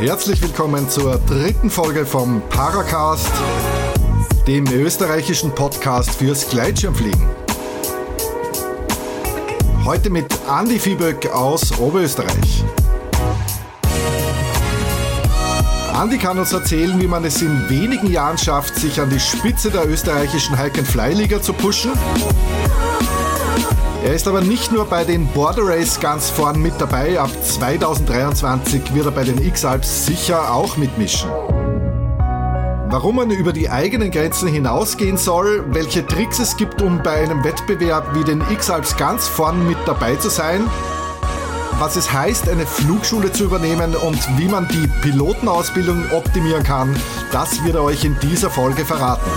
[0.00, 3.32] Herzlich willkommen zur dritten Folge vom Paracast,
[4.46, 7.20] dem österreichischen Podcast fürs Gleitschirmfliegen.
[9.84, 12.62] Heute mit Andy Vieböck aus Oberösterreich.
[16.00, 19.68] Andy kann uns erzählen, wie man es in wenigen Jahren schafft, sich an die Spitze
[19.68, 21.90] der österreichischen Hike-and-Fly-Liga zu pushen.
[24.08, 28.94] Er ist aber nicht nur bei den Border Race ganz vorn mit dabei, ab 2023
[28.94, 31.28] wird er bei den X-Alps sicher auch mitmischen.
[32.88, 37.44] Warum man über die eigenen Grenzen hinausgehen soll, welche Tricks es gibt, um bei einem
[37.44, 40.62] Wettbewerb wie den X-Alps ganz vorn mit dabei zu sein
[41.80, 46.96] was es heißt, eine Flugschule zu übernehmen und wie man die Pilotenausbildung optimieren kann,
[47.30, 49.30] das wird er euch in dieser Folge verraten.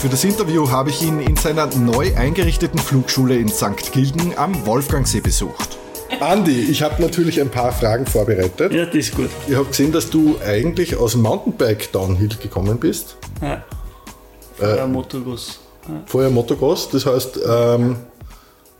[0.00, 3.92] Für das Interview habe ich ihn in seiner neu eingerichteten Flugschule in St.
[3.92, 5.76] Gilgen am Wolfgangsee besucht.
[6.20, 8.72] Andi, ich habe natürlich ein paar Fragen vorbereitet.
[8.72, 9.28] Ja, das ist gut.
[9.46, 13.18] Ich habe gesehen, dass du eigentlich aus Mountainbike Downhill gekommen bist.
[13.42, 13.62] Ja.
[14.58, 15.60] Äh, Motocross.
[16.06, 17.96] Vorher Motocross, das heißt, ähm,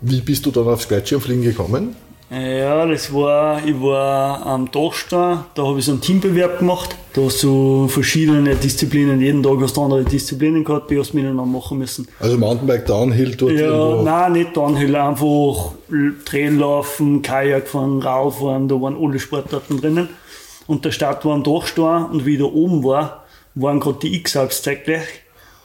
[0.00, 1.96] wie bist du dann aufs Gleitschirmfliegen gekommen?
[2.30, 6.94] Ja, das war, ich war am Dachstein, da habe ich so einen Teambewerb gemacht.
[7.12, 11.16] Da hast du verschiedene Disziplinen, jeden Tag hast du andere Disziplinen gehabt, die hast du
[11.16, 12.06] miteinander machen müssen.
[12.20, 14.02] Also Mountainbike, Downhill, dort Ja, irgendwo.
[14.04, 15.72] nein, nicht Downhill, einfach
[16.24, 20.08] Traillaufen, Kajak fahren, Radfahren, da waren alle Sportarten drinnen.
[20.68, 23.24] Und der Start war am Dachstein und wie ich da oben war,
[23.56, 25.02] waren gerade die X-Alps zeitgleich.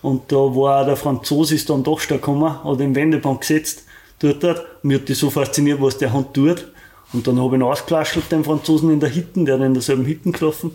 [0.01, 3.83] Und da war der Franzose ist dann doch gekommen, hat den Wendeband gesetzt,
[4.19, 4.65] dort hat.
[4.83, 6.67] Mir hat das so fasziniert, was der Hand tut.
[7.13, 10.05] Und dann habe ich ihn ausgelaschelt, den Franzosen in der Hitten, der hat in derselben
[10.05, 10.71] Hitten gelaufen.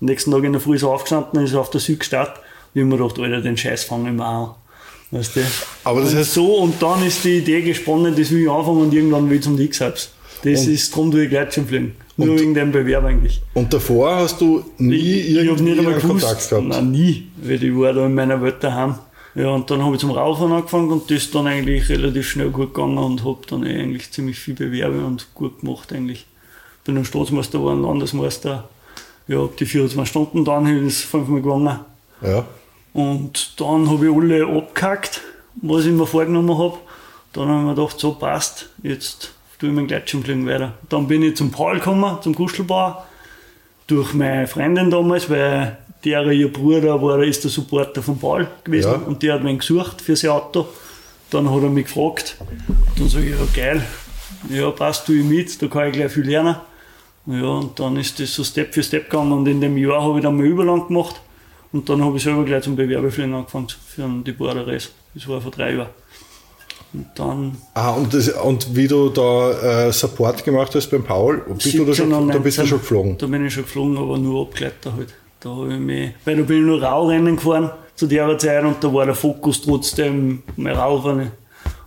[0.00, 2.42] Am nächsten Tag in der Früh ist er aufgestanden, ist auf der Süd gestartet.
[2.72, 4.50] Wie ich mir gedacht, Alter, den Scheiß fangen wir an.
[5.10, 5.40] Weißt du?
[5.84, 8.82] Aber das und heißt so, und dann ist die Idee gesponnen, das will ich anfangen
[8.82, 10.10] und irgendwann will ich zum X-Hypes.
[10.44, 11.96] Das und ist drum, du ich gleich schon fliegen.
[12.16, 13.40] Nur wegen dem Bewerb eigentlich.
[13.54, 16.66] Und davor hast du nie ich, irgendwie ich nicht einen Kontakt gehabt?
[16.66, 18.96] Nein, nie, weil ich war da in meiner Welt daheim.
[19.34, 22.50] Ja, und dann habe ich zum Rauchen angefangen und das ist dann eigentlich relativ schnell
[22.50, 26.26] gut gegangen und habe dann eh eigentlich ziemlich viel Bewerbe und gut gemacht eigentlich.
[26.84, 28.68] Bin dann Staatsmeister geworden, Landesmeister.
[29.28, 31.78] Ja, hab die 24 Stunden dann ist fünfmal gegangen.
[32.22, 32.44] Ja.
[32.92, 35.20] Und dann habe ich alle abgehackt,
[35.62, 36.78] was ich mir vorgenommen habe.
[37.32, 40.74] Dann habe ich mir gedacht, so passt, jetzt tue ich meinen Gleitschirmfliegen weiter.
[40.88, 43.06] Dann bin ich zum Paul gekommen, zum Kuschelbauer,
[43.86, 48.90] durch meine Freundin damals, weil der, ihr Bruder, war, ist der Supporter von Paul gewesen
[48.90, 48.96] ja.
[49.06, 50.66] und der hat mich gesucht für sein Auto.
[51.30, 52.36] Dann hat er mich gefragt.
[52.98, 53.84] Dann sage ich, ja geil,
[54.48, 56.56] ja passt, ich mit, da kann ich gleich viel lernen.
[57.26, 60.18] Ja, und dann ist das so Step für Step gegangen und in dem Jahr habe
[60.18, 61.20] ich dann mal Überland gemacht
[61.72, 64.90] und dann habe ich selber gleich zum Bewerbefliegen angefangen für die Border Race.
[65.14, 65.90] Das war vor drei Jahren.
[66.92, 67.56] Und dann.
[67.74, 71.84] Ah, und, das, und wie du da äh, Support gemacht hast beim Paul, bist du
[71.84, 73.18] da, schon, da bist du schon geflogen?
[73.18, 75.14] Da bin ich schon geflogen, aber nur Abgleiter halt.
[75.40, 78.84] Da habe ich mich, weil da bin ich nur Raurennen gefahren zu der Zeit und
[78.84, 81.30] da war der Fokus trotzdem mehr Raurennen.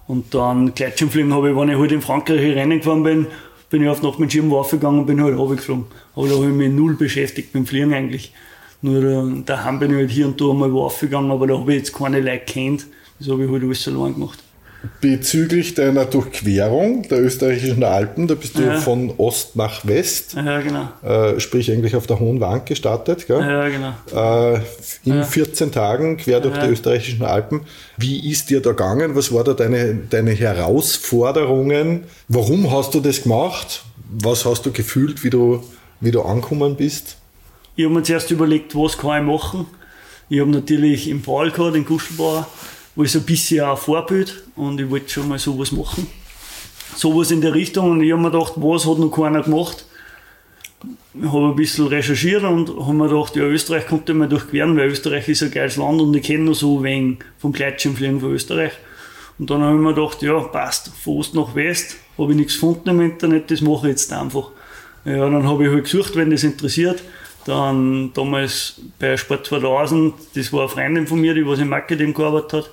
[0.07, 3.27] Und dann Gleitschirmfliegen habe ich, wenn ich halt in Frankreich Rennen gefahren bin,
[3.69, 5.85] bin ich auf Nacht mit Schirmwaffe gegangen und bin halt runtergeflogen.
[6.15, 8.33] Aber da habe ich mich null beschäftigt mit dem Fliegen eigentlich.
[8.81, 11.73] Nur da, daheim bin ich halt hier und da mal Waffe gegangen, aber da habe
[11.73, 12.87] ich jetzt keine Leute kennt.
[13.19, 14.42] Das habe ich halt alles allein gemacht
[14.99, 18.77] bezüglich deiner Durchquerung der österreichischen Alpen, da bist du ja.
[18.77, 20.89] von Ost nach West, ja, genau.
[21.03, 23.27] äh, sprich eigentlich auf der Hohen Wand gestartet?
[23.29, 23.93] Ja, genau.
[24.13, 24.59] Äh,
[25.05, 25.23] in ja.
[25.23, 27.61] 14 Tagen quer durch die österreichischen Alpen.
[27.97, 29.15] Wie ist dir da gegangen?
[29.15, 32.03] Was waren da deine, deine Herausforderungen?
[32.27, 33.83] Warum hast du das gemacht?
[34.09, 35.63] Was hast du gefühlt, wie du,
[36.01, 37.17] wie du angekommen bist?
[37.75, 39.65] Ich habe mir zuerst überlegt, was kann ich machen.
[40.29, 42.47] Ich habe natürlich im gehabt, den Kuschelbauer,
[42.95, 46.07] wo ich so ein bisschen ein Vorbild und ich wollte schon mal sowas machen.
[46.95, 49.85] Sowas in der Richtung und ich habe mir gedacht, was hat noch keiner gemacht.
[51.15, 54.89] Ich habe ein bisschen recherchiert und habe mir gedacht, ja, Österreich konnte man durchqueren, weil
[54.89, 58.73] Österreich ist ein geiles Land und ich kenne nur so wenig vom Gleitschirmfliegen von Österreich.
[59.39, 62.53] Und dann habe ich mir gedacht, ja, passt, von Ost nach West, habe ich nichts
[62.53, 64.49] gefunden im Internet, das mache ich jetzt einfach.
[65.05, 67.03] Ja, dann habe ich halt gesucht, wenn das interessiert.
[67.45, 72.13] Dann damals bei Sport 2000, das war eine Freundin von mir, die was im Marketing
[72.13, 72.69] gearbeitet hat.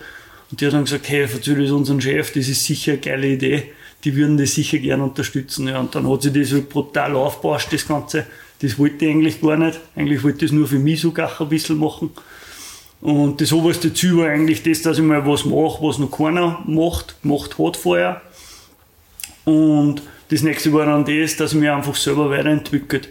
[0.50, 3.28] Und die hat dann gesagt, hey, erzähl das unseren Chef, das ist sicher eine geile
[3.28, 3.72] Idee.
[4.04, 5.68] Die würden das sicher gerne unterstützen.
[5.68, 8.26] Ja, und dann hat sich das halt brutal aufgebauscht, das Ganze.
[8.62, 9.80] Das wollte ich eigentlich gar nicht.
[9.96, 12.10] Eigentlich wollte ich das nur für mich sogar ein bisschen machen.
[13.00, 16.62] Und das oberste Ziel war eigentlich das, dass ich mal was mache, was noch keiner
[16.66, 18.20] macht, gemacht hat vorher.
[19.44, 23.08] Und das nächste war dann das, dass ich mich einfach selber weiterentwickelt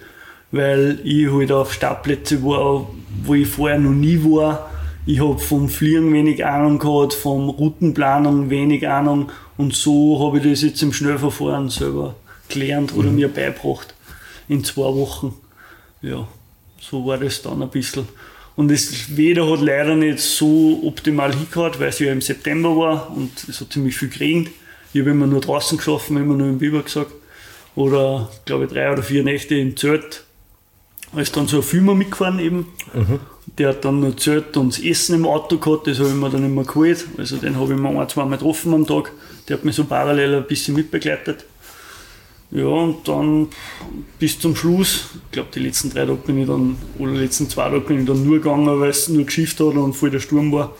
[0.51, 2.89] weil ich halt auf Startplätze war,
[3.23, 4.69] wo ich vorher noch nie war.
[5.05, 10.43] Ich habe vom Fliegen wenig Ahnung gehabt, vom Routenplanung wenig Ahnung und so habe ich
[10.43, 12.15] das jetzt im Schnellverfahren selber
[12.47, 13.15] gelernt oder mhm.
[13.15, 13.93] mir beigebracht
[14.47, 15.33] in zwei Wochen.
[16.01, 16.27] Ja,
[16.79, 18.07] so war das dann ein bisschen.
[18.55, 23.15] Und das Wetter hat leider nicht so optimal hingehört, weil es ja im September war
[23.15, 24.53] und es hat ziemlich viel geregnet.
[24.93, 27.11] Ich habe immer nur draußen geschlafen, immer nur im Biber gesagt.
[27.75, 30.23] Oder, glaube ich, drei oder vier Nächte im Zelt.
[31.13, 32.67] Da ist dann so ein Filmer mitgefahren eben.
[32.93, 33.19] Mhm.
[33.57, 36.45] Der hat dann Zelt und das Essen im Auto gehabt, das habe ich mir dann
[36.45, 37.05] immer geholt.
[37.17, 39.11] Also den habe ich mir ein, zwei Mal getroffen am Tag.
[39.47, 41.45] Der hat mich so parallel ein bisschen mitbegleitet.
[42.51, 43.47] Ja, und dann
[44.17, 47.47] bis zum Schluss, ich glaube, die letzten drei Tage bin ich dann, oder die letzten
[47.47, 50.19] zwei Tage bin ich dann nur gegangen, weil es nur geschifft hat und voll der
[50.19, 50.75] Sturm war.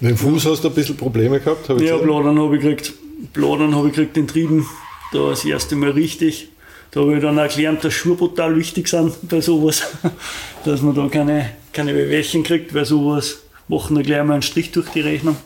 [0.00, 1.68] Mit dem Fuß hast du ein bisschen Probleme gehabt?
[1.68, 2.92] Hab ja, Bladern habe ich gekriegt.
[3.32, 4.66] Bladern habe ich gekriegt den Trieben.
[5.12, 6.48] Da das erste Mal richtig.
[6.94, 9.82] Da habe ich dann gelernt, dass Schuhe brutal wichtig sind bei sowas.
[10.64, 14.70] dass man da keine, keine Wehwehchen kriegt, weil sowas machen da gleich mal einen Strich
[14.70, 15.36] durch die Rechnung.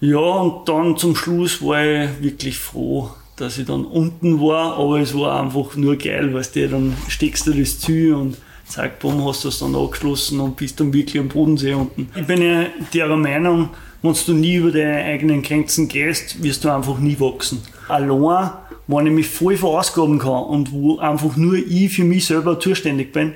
[0.00, 5.00] Ja, und dann zum Schluss war ich wirklich froh, dass ich dann unten war, aber
[5.00, 8.36] es war einfach nur geil, weißt du, dann steckst du das zu und
[8.66, 12.10] zack, bumm, hast du es dann angeschlossen und bist dann wirklich am Bodensee unten.
[12.14, 13.70] Ich bin ja der Meinung,
[14.02, 17.62] wenn du nie über deine eigenen Grenzen gehst, wirst du einfach nie wachsen.
[17.88, 18.50] Allein,
[18.86, 23.12] wenn ich mich voll verausgaben kann und wo einfach nur ich für mich selber zuständig
[23.12, 23.34] bin,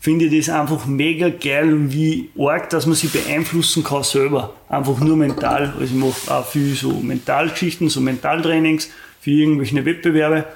[0.00, 4.54] finde ich das einfach mega geil und wie arg, dass man sich beeinflussen kann selber.
[4.68, 5.74] Einfach nur mental.
[5.78, 8.88] Also ich mache auch viel so Mentalgeschichten, so Mentaltrainings
[9.20, 10.46] für irgendwelche Wettbewerbe.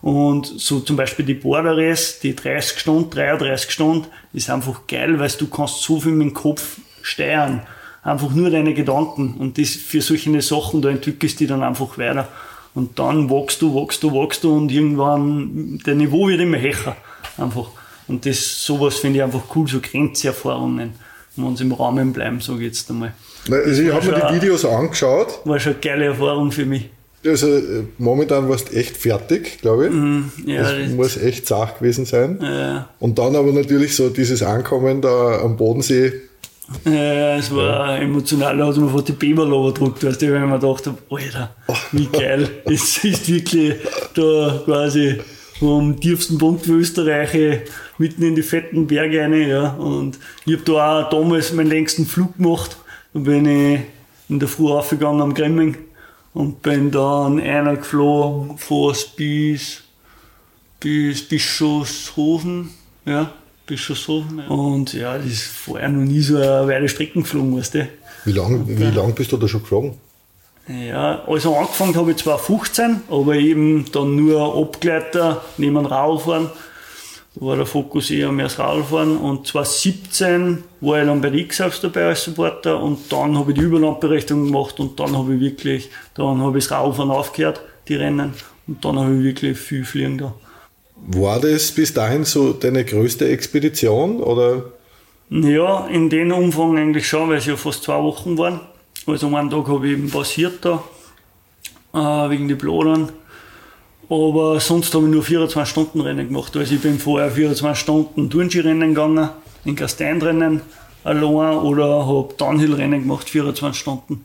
[0.00, 5.18] Und so zum Beispiel die Border Race, die 30 Stunden, 33 Stunden, ist einfach geil,
[5.18, 7.62] weil du kannst so viel mit dem Kopf steuern.
[8.04, 9.34] Einfach nur deine Gedanken.
[9.38, 12.28] Und das für solche Sachen, da entwickelst du dich dann einfach weiter.
[12.74, 16.96] Und dann wachst du, wachst du, wachst du und irgendwann, der Niveau wird immer höher.
[17.36, 17.68] Einfach.
[18.08, 20.92] Und das, sowas finde ich einfach cool, so Grenzerfahrungen,
[21.36, 23.14] wenn sie im Rahmen bleiben, sage ich jetzt einmal.
[23.50, 25.40] Also ich habe mir die Videos angeschaut.
[25.44, 26.88] War schon eine geile Erfahrung für mich.
[27.24, 29.92] Also äh, momentan warst du echt fertig, glaube ich.
[29.92, 32.38] Mm, ja, das, das muss echt zart gewesen sein.
[32.42, 32.88] Ja.
[32.98, 36.12] Und dann aber natürlich so dieses Ankommen da am Bodensee.
[36.84, 38.02] Ja, es war ja.
[38.02, 41.54] emotional, da hat man vor die Beberlober gedruckt, weißt du, wenn man dachte, Alter,
[41.92, 42.48] wie geil.
[42.64, 43.76] es ist wirklich
[44.14, 45.20] da quasi
[45.58, 47.62] vom tiefsten Punkt für Österreich
[47.98, 49.70] mitten in die fetten Berge rein, ja.
[49.74, 52.76] Und ich habe da auch damals meinen längsten Flug gemacht.
[53.14, 53.80] Da bin ich
[54.28, 55.76] in der Früh aufgegangen am Gremming
[56.34, 59.82] und bin dann einer geflogen fast bis,
[60.80, 62.70] bis Bischofshofen,
[63.04, 63.32] ja,
[63.66, 64.38] Bischofshofen.
[64.38, 64.46] Ja.
[64.48, 67.88] Und ja, das ist vorher noch nie so eine weite Strecken geflogen, weißt du.
[68.24, 69.94] Wie lange wie lang bist du da schon geflogen?
[70.68, 76.50] Ja, also angefangen habe ich 2015, aber eben dann nur Abgleiter neben Radfahren
[77.34, 79.16] da war der Fokus eher mehr das Radfahren.
[79.16, 83.58] Und 2017 war ich dann bei der X-Alps dabei als Supporter und dann habe ich
[83.58, 87.94] die Überlandberechtigung gemacht und dann habe ich wirklich, dann habe ich das Radfahren aufgehört, die
[87.94, 88.34] Rennen.
[88.66, 90.34] Und dann habe ich wirklich viel fliegen da.
[91.06, 94.64] War das bis dahin so deine größte Expedition oder?
[95.30, 98.60] Ja, in dem Umfang eigentlich schon, weil es ja fast zwei Wochen waren.
[99.06, 100.84] Also einen Tag habe ich eben passiert da,
[101.94, 103.10] äh, wegen die Blodern.
[104.08, 106.56] Aber sonst habe ich nur 24 Stunden Rennen gemacht.
[106.56, 109.30] Also ich bin vorher 24 Stunden Turnskirennen gegangen,
[109.64, 110.60] in Gasteinrennen
[111.02, 114.24] allein oder habe Downhill-Rennen gemacht, 24 Stunden.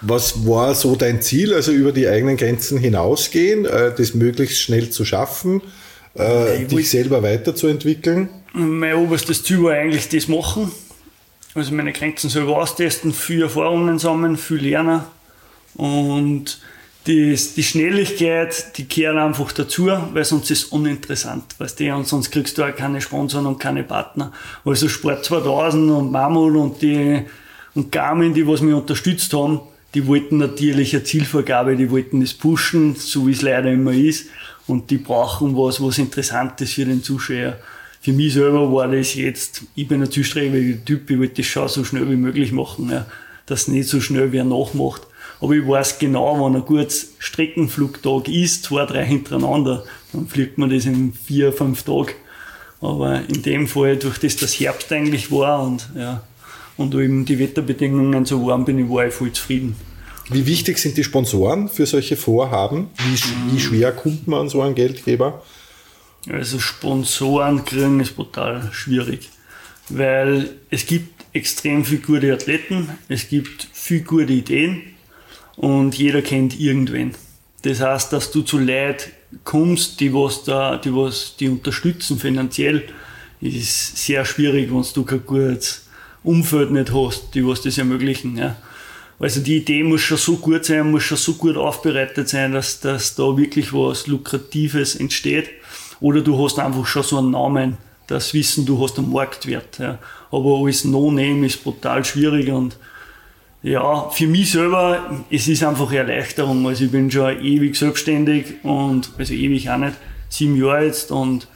[0.00, 4.90] Was war so dein Ziel, also über die eigenen Grenzen hinausgehen, äh, das möglichst schnell
[4.90, 5.60] zu schaffen,
[6.14, 8.28] äh, dich selber weiterzuentwickeln?
[8.52, 10.70] Mein oberstes Ziel war eigentlich das machen.
[11.54, 15.02] Also meine Grenzen selber austesten, viel Erfahrungen sammeln, viel lernen
[15.74, 16.60] und
[17.06, 22.06] die, die Schnelligkeit, die kehren einfach dazu, weil sonst ist es uninteressant, weißt du, und
[22.06, 24.32] sonst kriegst du auch keine Sponsoren und keine Partner.
[24.64, 27.22] Also Sport 2000 und Mammut und die,
[27.74, 29.60] und Garmin, die was mich unterstützt haben,
[29.94, 34.26] die wollten natürlich eine Zielvorgabe, die wollten das pushen, so wie es leider immer ist,
[34.68, 37.56] und die brauchen was, was interessant ist für den Zuschauer.
[38.00, 41.68] Für mich selber war das jetzt, ich bin ein zielstrebiger Typ, ich wollte das schon
[41.68, 43.06] so schnell wie möglich machen, ja,
[43.46, 45.02] dass nicht so schnell wer nachmacht.
[45.40, 50.70] Aber ich weiß genau, wenn ein gutes Streckenflugtag ist, zwei, drei hintereinander, dann fliegt man
[50.70, 52.14] das in vier, fünf Tagen.
[52.80, 56.22] Aber in dem Fall, durch das das Herbst eigentlich war und, ja,
[56.76, 59.74] und eben die Wetterbedingungen so warm bin, war ich voll zufrieden.
[60.30, 62.88] Wie wichtig sind die Sponsoren für solche Vorhaben?
[62.98, 65.42] Wie, wie schwer kommt man an so einen Geldgeber?
[66.28, 69.30] Also Sponsoren kriegen ist brutal schwierig,
[69.88, 74.82] weil es gibt extrem viele gute Athleten, es gibt viele gute Ideen,
[75.58, 77.14] und jeder kennt irgendwen.
[77.62, 79.10] Das heißt, dass du zu Leuten
[79.44, 82.84] kommst, die was da, die was die unterstützen finanziell,
[83.40, 85.86] ist sehr schwierig, wenn du kein gutes
[86.22, 88.36] Umfeld nicht hast, die was das ermöglichen.
[88.36, 88.56] Ja.
[89.20, 92.80] Also die Idee muss schon so gut sein, muss schon so gut aufbereitet sein, dass,
[92.80, 95.48] dass da wirklich was Lukratives entsteht.
[96.00, 99.78] Oder du hast einfach schon so einen Namen, das Wissen, du hast einen Marktwert.
[99.78, 99.98] Ja.
[100.30, 102.76] Aber als No-Name ist brutal schwierig und
[103.60, 106.66] ja, für mich selber, es ist einfach Erleichterung.
[106.68, 109.94] Also ich bin schon ewig selbstständig und, also ewig auch nicht,
[110.28, 111.48] sieben Jahre jetzt und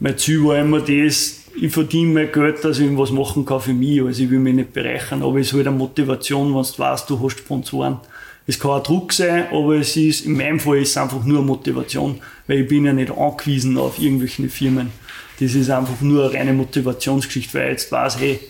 [0.00, 3.74] mein Ziel war immer das, ich verdiene mein Geld, dass ich was machen kann für
[3.74, 4.02] mich.
[4.02, 7.10] Also ich will mich nicht bereichern, aber es ist halt eine Motivation, wenn du weißt,
[7.10, 7.98] du hast Sponsoren.
[8.46, 11.38] Es kann auch Druck sein, aber es ist, in meinem Fall ist es einfach nur
[11.38, 14.90] eine Motivation, weil ich bin ja nicht angewiesen auf irgendwelche Firmen.
[15.38, 18.40] Das ist einfach nur eine reine Motivationsgeschichte, weil ich jetzt weiß, hey,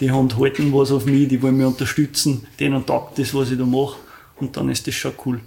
[0.00, 3.58] die haben halten was auf mich, die wollen mich unterstützen, denen taugt das, was ich
[3.58, 3.96] da mache
[4.36, 5.40] und dann ist das schon cool,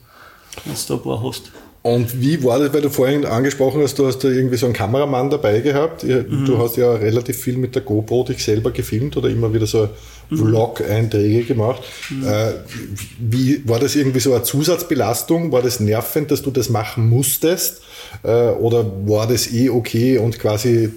[0.63, 1.51] wenn du da ein paar hast.
[1.85, 4.73] Und wie war das, weil du vorhin angesprochen hast, du hast da irgendwie so einen
[4.73, 6.03] Kameramann dabei gehabt.
[6.03, 6.45] Mhm.
[6.47, 9.89] Du hast ja relativ viel mit der GoPro dich selber gefilmt oder immer wieder so
[10.31, 10.37] mhm.
[10.37, 11.83] Vlog-Einträge gemacht.
[12.09, 12.25] Mhm.
[12.25, 12.53] Äh,
[13.19, 15.51] wie war das irgendwie so eine Zusatzbelastung?
[15.51, 17.83] War das nervend, dass du das machen musstest?
[18.23, 20.89] Äh, oder war das eh okay und quasi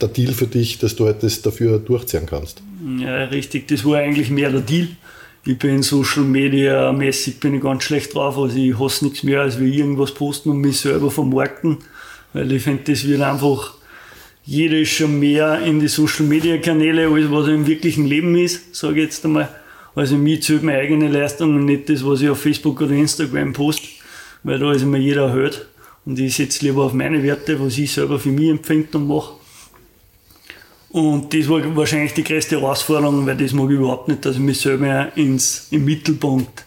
[0.00, 2.62] der Deal für dich, dass du halt das dafür durchziehen kannst?
[3.00, 3.66] Ja, richtig.
[3.66, 4.86] Das war eigentlich mehr der Deal
[5.44, 8.38] ich bin Social Media mäßig bin ich ganz schlecht drauf.
[8.38, 11.78] Also ich hasse nichts mehr, als wir irgendwas posten und mich selber vermarkten.
[12.32, 13.74] Weil ich finde, das wird einfach,
[14.44, 19.00] jeder schon mehr in die Social Media Kanäle, als was im wirklichen Leben ist, sage
[19.00, 19.48] ich jetzt einmal.
[19.94, 23.52] Also mir zählt meine eigene Leistung und nicht das, was ich auf Facebook oder Instagram
[23.52, 23.88] poste,
[24.42, 25.66] weil da ist immer jeder erhöht.
[26.04, 29.34] Und ich setze lieber auf meine Werte, was ich selber für mich empfinde und mache.
[30.92, 34.42] Und das war wahrscheinlich die größte Herausforderung, weil das mag ich überhaupt nicht, dass ich
[34.42, 36.66] mich selber ins, im Mittelpunkt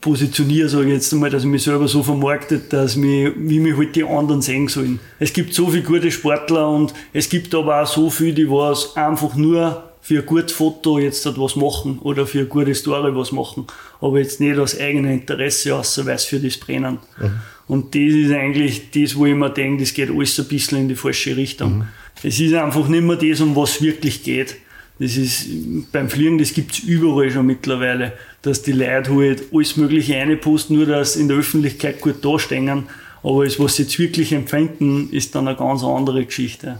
[0.00, 3.76] positioniere, sage ich jetzt einmal, dass ich mich selber so vermarktet, dass mich, wie mich
[3.76, 5.00] halt die anderen sehen sollen.
[5.18, 8.94] Es gibt so viele gute Sportler und es gibt aber auch so viele, die was
[8.96, 13.32] einfach nur für ein gutes Foto jetzt was machen oder für eine gute Story was
[13.32, 13.66] machen,
[14.00, 16.98] aber jetzt nicht aus eigenem Interesse, außer weil sie für das brennen.
[17.18, 17.40] Mhm.
[17.66, 20.88] Und das ist eigentlich das, wo ich mir denke, das geht alles ein bisschen in
[20.88, 21.78] die falsche Richtung.
[21.78, 21.84] Mhm.
[22.24, 24.56] Es ist einfach nicht mehr das, um was wirklich geht.
[24.98, 25.46] Das ist
[25.92, 30.76] beim Fliegen, das gibt es überall schon mittlerweile, dass die Leute halt alles Mögliche reinposten,
[30.76, 32.84] nur dass in der Öffentlichkeit gut dastehen.
[33.22, 36.78] Aber das, was sie jetzt wirklich empfinden, ist dann eine ganz andere Geschichte.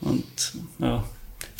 [0.00, 0.24] Und
[0.78, 1.04] ja,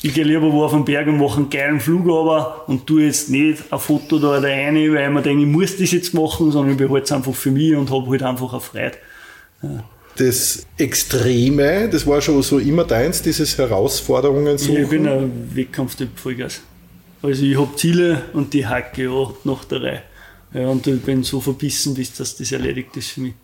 [0.01, 3.05] ich gehe lieber wo auf den Berg und mache einen geilen Flug aber und tue
[3.05, 6.51] jetzt nicht ein Foto da rein, weil ich mir denke, ich muss das jetzt machen,
[6.51, 8.97] sondern ich behalte es einfach für mich und habe halt einfach eine Freude.
[9.63, 9.85] Ja
[10.19, 14.83] das Extreme, das war schon so immer deins, dieses Herausforderungen suchen?
[14.83, 16.61] Ich bin ein Wettkampftyp Vollgas.
[17.23, 20.03] Also ich habe Ziele und die hacke auch nach der Reihe.
[20.55, 23.35] Ja, und ich bin so verbissen, bis das, das erledigt ist für mich.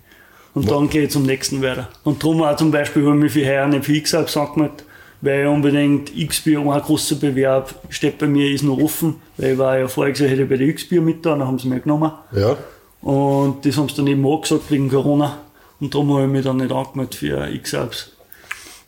[0.55, 0.73] Und Was?
[0.73, 1.88] dann gehe ich zum nächsten weiter.
[2.05, 4.85] Und darum auch zum Beispiel habe ich mich für heuer nicht für X angemeldet,
[5.21, 9.59] weil ich unbedingt XBIO, ein großer Bewerb, steht bei mir, ist noch offen, weil ich
[9.59, 11.83] war ja vorher gesagt, hätte ich bei der XBIO mit da, dann haben sie mich
[11.83, 12.12] genommen.
[12.33, 12.57] Ja.
[13.00, 15.38] Und das haben sie dann eben auch gesagt wegen Corona.
[15.83, 18.12] Und darum habe ich mich dann nicht angemeldet für X-Alps.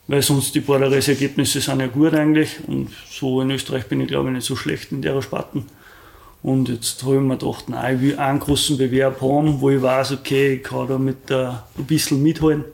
[0.07, 2.51] Weil sonst die Borderes-Ergebnisse sind ja gut eigentlich.
[2.69, 5.65] Und so in Österreich bin ich glaube ich nicht so schlecht in der Spaten.
[6.45, 9.83] Und jetzt habe ich mir gedacht, nein, ich will einen großen Bewerb haben, wo ich
[9.83, 12.65] weiß, okay, ich kann da mit der, ein bisschen mithalten.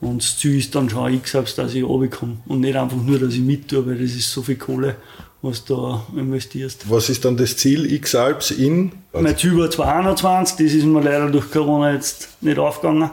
[0.00, 2.38] Und das Ziel ist dann schon X-Alps, dass ich runterkomme.
[2.46, 4.96] Und nicht einfach nur, dass ich mit tue, weil das ist so viel Kohle,
[5.42, 6.88] was du da investierst.
[6.88, 8.92] Was ist dann das Ziel X-Alps in?
[9.12, 13.10] Mein Ziel war 2021, das ist mir leider durch Corona jetzt nicht aufgegangen.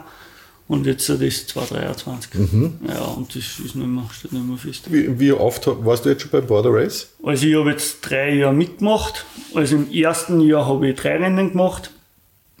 [0.68, 2.34] Und jetzt ist es 2023.
[2.34, 2.74] Mhm.
[2.86, 4.92] Ja, und das ist nicht mehr, steht nicht mehr fest.
[4.92, 7.08] Wie, wie, oft warst du jetzt schon beim Border Race?
[7.24, 9.24] Also ich habe jetzt drei Jahre mitgemacht.
[9.54, 11.90] Also im ersten Jahr habe ich drei Rennen gemacht.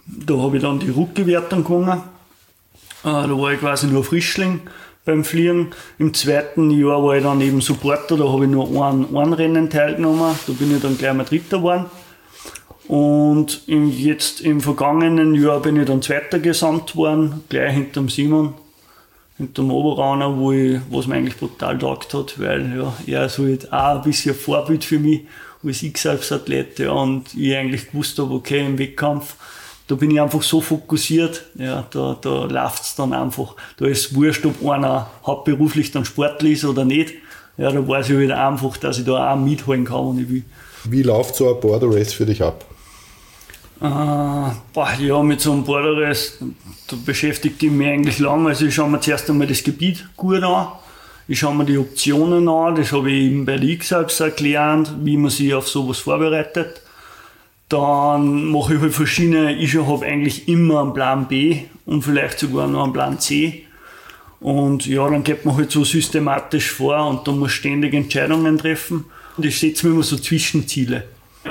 [0.06, 2.00] Da habe ich dann die Rückgewertung gewonnen.
[3.04, 4.62] Äh, da war ich quasi nur Frischling
[5.04, 5.68] beim Fliegen.
[5.98, 9.68] Im zweiten Jahr war ich dann eben Supporter, da habe ich nur ein, ein Rennen
[9.68, 10.34] teilgenommen.
[10.46, 11.86] Da bin ich dann gleich mal Dritter geworden.
[12.88, 18.08] Und im, jetzt im vergangenen Jahr bin ich dann Zweiter gesamt worden, gleich hinter dem
[18.08, 18.54] Simon,
[19.36, 23.38] hinter dem Oberrauner, wo ich, was mir eigentlich brutal taugt hat, weil ja, er ist
[23.38, 25.20] halt auch ein bisschen ein Vorbild für mich
[25.64, 29.34] als ich selbst Athlet ja, und ich eigentlich gewusst habe, okay, im Wettkampf,
[29.86, 33.54] da bin ich einfach so fokussiert, ja, da, da läuft es dann einfach.
[33.78, 37.14] Da ist wurscht, ob einer hauptberuflich dann Sportler ist oder nicht.
[37.56, 40.44] Ja, da weiß ich halt einfach, dass ich da auch mitholen kann, wenn ich will.
[40.84, 42.64] Wie läuft so ein Border Race für dich ab?
[43.80, 46.38] Äh, ja, mit so einem Borderes,
[46.88, 48.48] da beschäftigt ich mich eigentlich lange.
[48.48, 50.68] Also ich schaue mir zuerst einmal das Gebiet gut an.
[51.28, 52.74] Ich schaue mir die Optionen an.
[52.74, 56.82] Das habe ich eben bei der X-Alps erklärt, wie man sich auf sowas vorbereitet.
[57.68, 62.66] Dann mache ich halt verschiedene, ich habe eigentlich immer einen Plan B und vielleicht sogar
[62.66, 63.64] noch einen Plan C.
[64.40, 69.04] Und ja, dann geht man halt so systematisch vor und da muss ständig Entscheidungen treffen.
[69.36, 71.04] Und ich setze mir immer so Zwischenziele.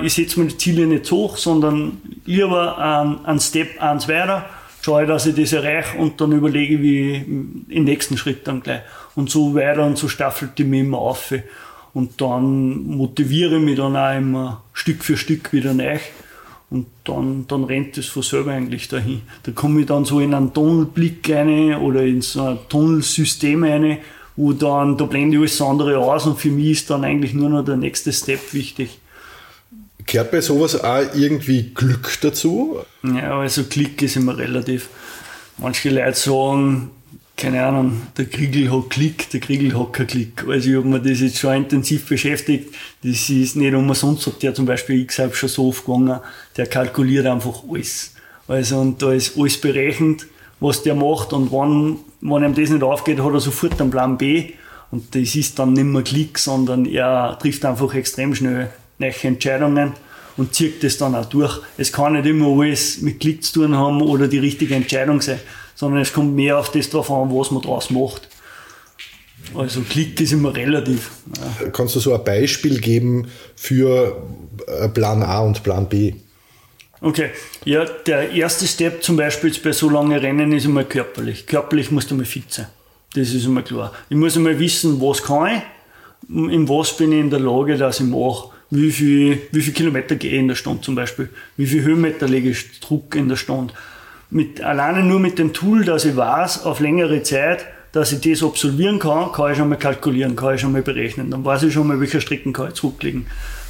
[0.03, 2.77] Ich setze die Ziele nicht hoch, sondern lieber
[3.25, 4.45] einen, Step eins weiter,
[4.81, 7.15] schaue, dass ich das erreiche und dann überlege, wie
[7.67, 8.81] ich den nächsten Schritt dann gleich.
[9.15, 11.33] Und so weiter und so staffelt die mich immer auf.
[11.93, 15.97] Und dann motiviere ich mich dann auch immer Stück für Stück wieder neu.
[16.69, 19.21] Und dann, dann rennt es von selber eigentlich dahin.
[19.43, 23.97] Da komme ich dann so in einen Tunnelblick rein oder in so ein Tunnelsystem rein,
[24.35, 27.49] wo dann, da blende ich alles andere aus und für mich ist dann eigentlich nur
[27.49, 28.99] noch der nächste Step wichtig.
[30.07, 32.79] Gehört bei sowas auch irgendwie Glück dazu?
[33.03, 34.87] Ja, also Glück ist immer relativ.
[35.57, 36.91] Manche Leute sagen,
[37.35, 40.45] keine Ahnung, der Kriegel hat Klick, der Kriegel hat keinen Klick.
[40.47, 42.73] Also ich habe mir das jetzt schon intensiv beschäftigt.
[43.03, 46.19] Das ist nicht umsonst, hat der zum Beispiel selbst schon so oft gegangen,
[46.55, 48.15] der kalkuliert einfach alles.
[48.47, 50.25] Also und da ist alles berechnet,
[50.61, 54.17] was der macht und wenn, wenn ihm das nicht aufgeht, hat er sofort einen Plan
[54.17, 54.53] B
[54.89, 59.93] und das ist dann nicht mehr Klick, sondern er trifft einfach extrem schnell neue Entscheidungen
[60.37, 61.61] und zieht das dann auch durch.
[61.77, 65.39] Es kann nicht immer alles mit Klick zu tun haben oder die richtige Entscheidung sein
[65.77, 68.27] sondern es kommt mehr auf das drauf an, was man daraus macht.
[69.55, 71.11] Also Klick ist immer relativ.
[71.61, 71.69] Ja.
[71.69, 74.21] Kannst du so ein Beispiel geben für
[74.65, 76.15] äh, Plan A und Plan B?
[76.99, 77.29] Okay,
[77.63, 81.45] ja, der erste Step zum Beispiel bei so langen Rennen ist einmal körperlich.
[81.45, 82.65] Körperlich musst du mal fit sein.
[83.13, 83.93] Das ist immer klar.
[84.09, 85.61] Ich muss einmal wissen, was kann
[86.27, 88.49] ich, in was bin ich in der Lage, dass ich mache.
[88.69, 91.29] Wie viel, wie viel Kilometer gehe ich in der Stunde zum Beispiel?
[91.55, 93.73] Wie viel Höhenmeter lege ich Druck in der Stunde?
[94.29, 98.43] mit, alleine nur mit dem Tool, dass ich weiß, auf längere Zeit, dass ich das
[98.43, 101.31] absolvieren kann, kann ich schon mal kalkulieren, kann ich schon mal berechnen.
[101.31, 103.25] Dann weiß ich schon mal, welche Strecken kann ich zurücklegen.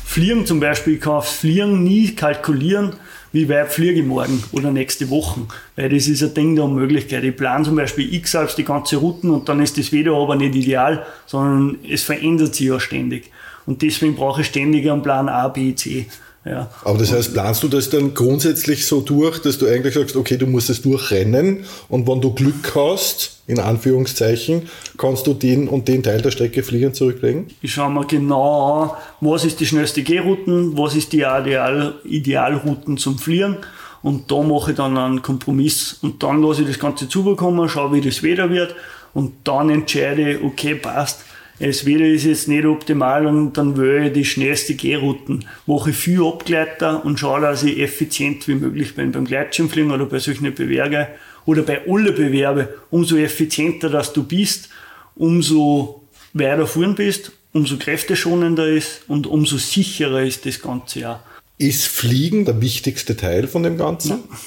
[0.06, 2.94] Fliegen zum Beispiel, ich kann aufs Fliegen nie kalkulieren,
[3.34, 5.42] wie weit fliege ich morgen oder nächste Woche.
[5.76, 7.24] Weil das ist ein Ding der Unmöglichkeit.
[7.24, 10.36] Ich plane zum Beispiel x als die ganze Routen und dann ist das wieder aber
[10.36, 13.32] nicht ideal, sondern es verändert sich ja ständig.
[13.68, 16.08] Und deswegen brauche ich ständig einen Plan A, B, C.
[16.46, 16.70] Ja.
[16.86, 20.38] Aber das heißt, planst du das dann grundsätzlich so durch, dass du eigentlich sagst, okay,
[20.38, 25.90] du musst es durchrennen und wenn du Glück hast, in Anführungszeichen, kannst du den und
[25.90, 27.48] den Teil der Strecke fliegend zurücklegen?
[27.62, 32.98] Ich schaue mir genau an, was ist die schnellste Gehrouten, was ist die Ideal Idealrouten
[32.98, 33.58] zum Fliegen
[34.02, 37.94] und da mache ich dann einen Kompromiss und dann lasse ich das Ganze zubekommen, schaue,
[37.94, 38.74] wie das Wetter wird
[39.14, 41.26] und dann entscheide okay, passt,
[41.60, 45.46] das Wetter ist jetzt nicht optimal und dann will ich die schnellste Gehrouten.
[45.66, 50.06] Mache ich viel Abgleiter und schaue, dass ich effizient wie möglich bin beim Gleitschirmfliegen oder
[50.06, 51.08] bei solchen Bewerben
[51.46, 52.68] oder bei allen Bewerben.
[52.92, 54.70] Umso effizienter dass du bist,
[55.16, 61.24] umso weiter vorn bist, umso kräfteschonender ist und umso sicherer ist das Ganze ja.
[61.58, 64.12] Ist Fliegen der wichtigste Teil von dem Ganzen?
[64.12, 64.38] Ja.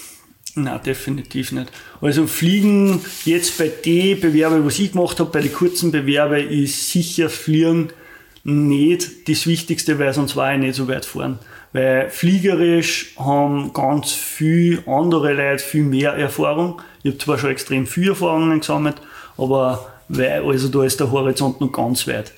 [0.56, 1.70] Nein, definitiv nicht.
[2.00, 6.90] Also Fliegen jetzt bei den Bewerben, was ich gemacht habe, bei den kurzen Bewerben, ist
[6.90, 7.90] sicher Fliegen
[8.42, 11.38] nicht das Wichtigste, weil sonst war ich nicht so weit fahren.
[11.72, 16.80] Weil fliegerisch haben ganz viele andere Leute viel mehr Erfahrung.
[17.02, 18.96] Ich habe zwar schon extrem viel Erfahrungen gesammelt,
[19.36, 22.32] aber weil, also da ist der Horizont noch ganz weit.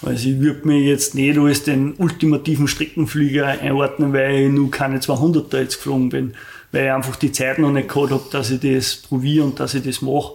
[0.00, 5.00] Also ich würde mir jetzt nicht als den ultimativen Streckenflieger einordnen, weil ich nur keine
[5.00, 6.34] 200er jetzt geflogen bin
[6.72, 9.74] weil ich einfach die Zeit noch nicht gehabt habe, dass ich das probiere und dass
[9.74, 10.34] ich das mache.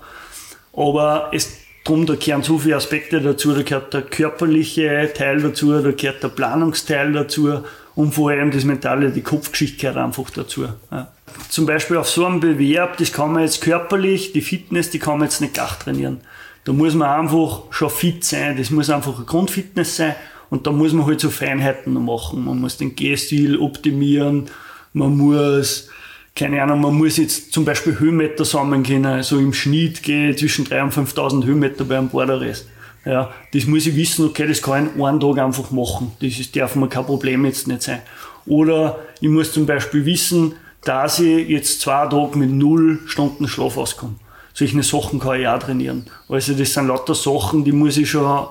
[0.73, 5.71] Aber es drum, da gehören so viele Aspekte dazu, da gehört der körperliche Teil dazu,
[5.81, 7.59] da gehört der Planungsteil dazu
[7.95, 10.67] und vor allem das Mentale, die Kopfgeschichte gehört einfach dazu.
[10.91, 11.11] Ja.
[11.49, 15.19] Zum Beispiel auf so einem Bewerb, das kann man jetzt körperlich, die Fitness, die kann
[15.19, 16.21] man jetzt nicht gar trainieren.
[16.63, 20.15] Da muss man einfach schon fit sein, das muss einfach eine Grundfitness sein
[20.49, 22.45] und da muss man halt so Feinheiten noch machen.
[22.45, 24.45] Man muss den Gehstil optimieren,
[24.93, 25.89] man muss
[26.35, 29.05] keine Ahnung, man muss jetzt zum Beispiel Höhenmeter sammeln können.
[29.05, 32.65] Also im Schnitt gehe ich zwischen 3.000 und 5.000 Höhenmeter beim Borderrace.
[33.05, 36.13] Ja, das muss ich wissen, okay, das kann ich einen Tag einfach machen.
[36.21, 38.01] Das ist, darf mir kein Problem jetzt nicht sein.
[38.45, 43.77] Oder ich muss zum Beispiel wissen, dass ich jetzt zwei Tage mit null Stunden Schlaf
[43.77, 44.15] auskomme.
[44.53, 46.05] Solche Sachen kann ich auch trainieren.
[46.29, 48.47] Also das sind lauter Sachen, die muss ich schon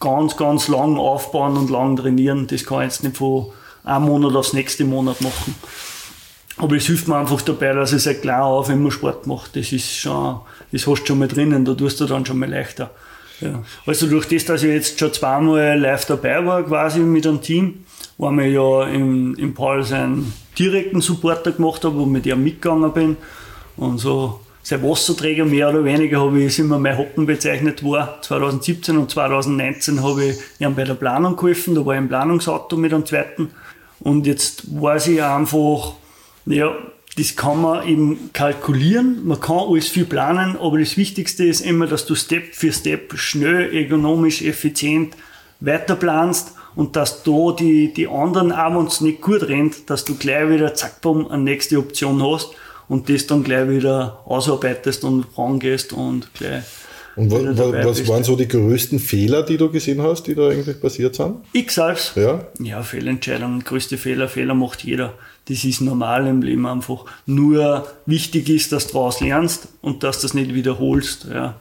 [0.00, 2.46] ganz, ganz lang aufbauen und lang trainieren.
[2.46, 3.46] Das kann ich jetzt nicht von
[3.84, 5.54] einem Monat aufs nächste Monat machen.
[6.56, 9.50] Aber es hilft mir einfach dabei, dass ich seit klar auf immer Sport mache.
[9.54, 10.40] Das ist schon,
[10.70, 12.90] das hast du schon mal drinnen, da tust du dann schon mal leichter.
[13.40, 13.62] Ja.
[13.86, 17.84] Also durch das, dass ich jetzt schon zweimal live dabei war, quasi mit einem Team,
[18.16, 22.92] wo ich ja im, im Paul seinen direkten Supporter gemacht habe, wo mit ihm mitgegangen
[22.92, 23.16] bin.
[23.76, 28.22] Und so sein Wasserträger mehr oder weniger habe ich, wir mein Hoppen bezeichnet war.
[28.22, 32.76] 2017 und 2019 habe ich ihm bei der Planung geholfen, da war ich im Planungsauto
[32.76, 33.50] mit einem zweiten.
[34.00, 35.92] Und jetzt weiß ich einfach,
[36.46, 36.74] ja,
[37.16, 41.86] das kann man eben kalkulieren, man kann alles viel planen, aber das Wichtigste ist immer,
[41.86, 45.14] dass du Step für Step schnell, ergonomisch, effizient
[45.60, 50.04] weiter planst und dass da die, die anderen, auch wenn es nicht gut rennt, dass
[50.04, 52.50] du gleich wieder zack, bumm, eine nächste Option hast
[52.88, 56.64] und das dann gleich wieder ausarbeitest und rangehst und gleich.
[57.16, 58.10] Und wa, wa, was bist.
[58.10, 61.36] waren so die größten Fehler, die du gesehen hast, die da eigentlich passiert sind?
[61.52, 62.16] Ich selbst?
[62.16, 62.48] Ja.
[62.58, 65.14] Ja, Fehlentscheidungen, größte Fehler, Fehler macht jeder.
[65.48, 67.04] Das ist normal im Leben einfach.
[67.26, 71.26] Nur wichtig ist, dass du daraus lernst und dass du das nicht wiederholst.
[71.32, 71.56] Ja.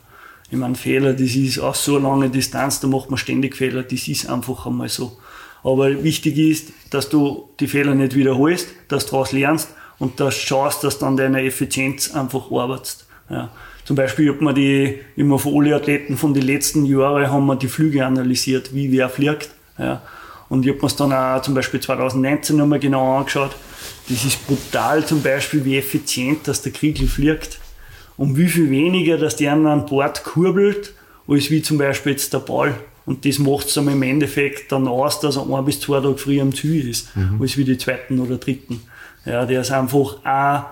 [0.49, 3.83] Ich meine, Fehler, das ist auch so eine lange Distanz, da macht man ständig Fehler,
[3.83, 5.17] das ist einfach einmal so.
[5.63, 9.69] Aber wichtig ist, dass du die Fehler nicht wiederholst, dass du daraus lernst
[9.99, 13.07] und dass du schaust, dass dann deine Effizienz einfach arbeitest.
[13.29, 13.49] Ja.
[13.85, 17.55] Zum Beispiel hat man die, immer von alle Athleten von den letzten Jahren haben wir
[17.55, 19.49] die Flüge analysiert, wie wer fliegt.
[19.77, 20.01] Ja.
[20.49, 23.55] Und ich habe mir es dann auch zum Beispiel 2019 nochmal genau angeschaut.
[24.09, 27.59] Das ist brutal zum Beispiel, wie effizient dass der Kriegel fliegt.
[28.17, 30.93] Und wie viel weniger, dass der an Bord kurbelt,
[31.27, 32.75] als wie zum Beispiel jetzt der Ball.
[33.05, 36.41] Und das macht es im Endeffekt dann aus, dass er ein bis zwei Tage früher
[36.41, 37.41] am Ziel ist, mhm.
[37.41, 38.81] als wie die zweiten oder dritten.
[39.25, 40.63] Ja, der ist einfach auch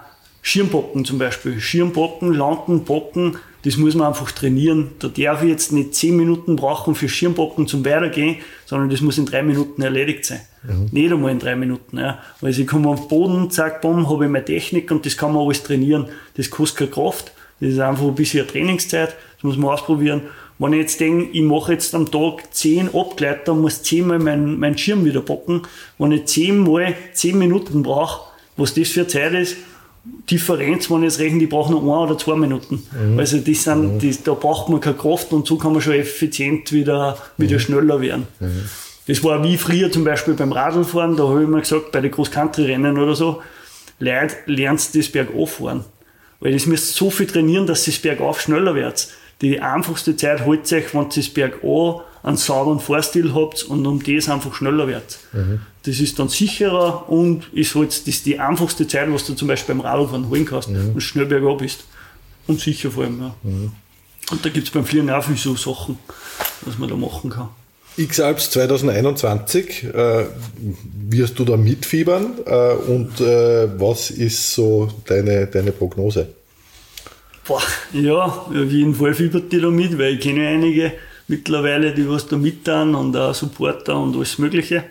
[0.42, 1.60] Schirmbocken zum Beispiel.
[1.60, 4.92] Schirmbocken, Landen, Bocken, das muss man einfach trainieren.
[5.00, 9.18] Da darf ich jetzt nicht zehn Minuten brauchen für Schirmbocken zum Weitergehen, sondern das muss
[9.18, 10.42] in drei Minuten erledigt sein.
[10.64, 10.90] Mhm.
[10.92, 11.98] Nicht einmal in drei Minuten.
[11.98, 12.20] Ja.
[12.40, 15.34] Weil ich komme auf den Boden, zack, bumm, habe ich meine Technik und das kann
[15.34, 16.08] man alles trainieren.
[16.36, 17.32] Das kostet keine Kraft.
[17.60, 19.16] Das ist einfach ein bisschen Trainingszeit.
[19.36, 20.22] Das muss man ausprobieren.
[20.60, 24.60] Wenn ich jetzt denke, ich mache jetzt am Tag zehn Abgleiter und muss zehnmal meinen
[24.60, 25.64] mein Schirm wieder bocken,
[25.98, 29.58] wenn ich zehnmal zehn Minuten brauche, was das für Zeit ist,
[30.30, 32.84] Differenz, wenn ich jetzt rechne, die brauchen nur ein oder zwei Minuten.
[32.92, 33.18] Mhm.
[33.18, 34.00] Also das sind, mhm.
[34.00, 37.60] die, da braucht man keine Kraft und so kann man schon effizient wieder, wieder mhm.
[37.60, 38.28] schneller werden.
[38.40, 38.70] Mhm.
[39.08, 42.12] Das war wie früher zum Beispiel beim Radlfahren, da habe ich mir gesagt, bei den
[42.12, 43.42] Groß-Country-Rennen oder so,
[44.00, 45.86] Leute, lernst das Bergauf fahren.
[46.40, 49.08] Weil das müsst so viel trainieren, dass das Bergauf schneller wird.
[49.42, 54.04] Die einfachste Zeit holt euch, wenn ihr das Bergauf einen sauberen Fahrstil habt und um
[54.04, 55.20] das einfach schneller wird.
[55.34, 55.62] Mhm.
[55.84, 59.76] Das ist dann sicherer und ist halt das die einfachste Zeit, was du zum Beispiel
[59.76, 60.92] beim Radfahren holen kannst mhm.
[60.94, 61.86] und schnell bergab bist.
[62.48, 63.36] Und sicher vor allem, ja.
[63.44, 63.72] Mhm.
[64.30, 65.98] Und da gibt es beim Fliegen auch viele so Sachen,
[66.62, 67.50] was man da machen kann.
[67.98, 70.26] X-Alps 2021, äh,
[71.10, 76.28] wirst du da mitfiebern äh, und äh, was ist so deine, deine Prognose?
[77.46, 80.94] Boah, ja, auf jeden Fall fiebert die da mit, weil ich kenne einige,
[81.28, 84.84] mittlerweile, die was da mittun und auch Supporter und alles Mögliche.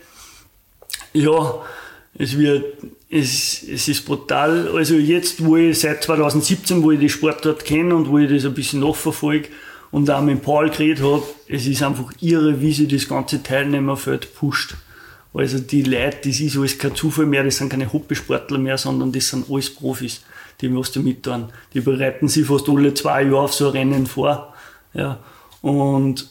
[1.13, 1.63] Ja,
[2.19, 2.65] es wird,
[3.09, 4.69] es, es ist brutal.
[4.75, 8.45] Also jetzt, wo ich seit 2017, wo ich die Sportart kenne und wo ich das
[8.45, 9.49] ein bisschen nachverfolge
[9.91, 14.35] und auch mit Paul geredet habe, es ist einfach irre, wie sich das ganze Teilnehmerfeld
[14.35, 14.77] pusht.
[15.33, 19.13] Also die Leute, das ist alles kein Zufall mehr, das sind keine Hobbysportler mehr, sondern
[19.13, 20.23] das sind alles Profis,
[20.61, 21.47] die was da mittun.
[21.73, 24.55] Die bereiten sich fast alle zwei Jahre auf so ein Rennen vor.
[24.93, 25.19] Ja.
[25.63, 26.29] Und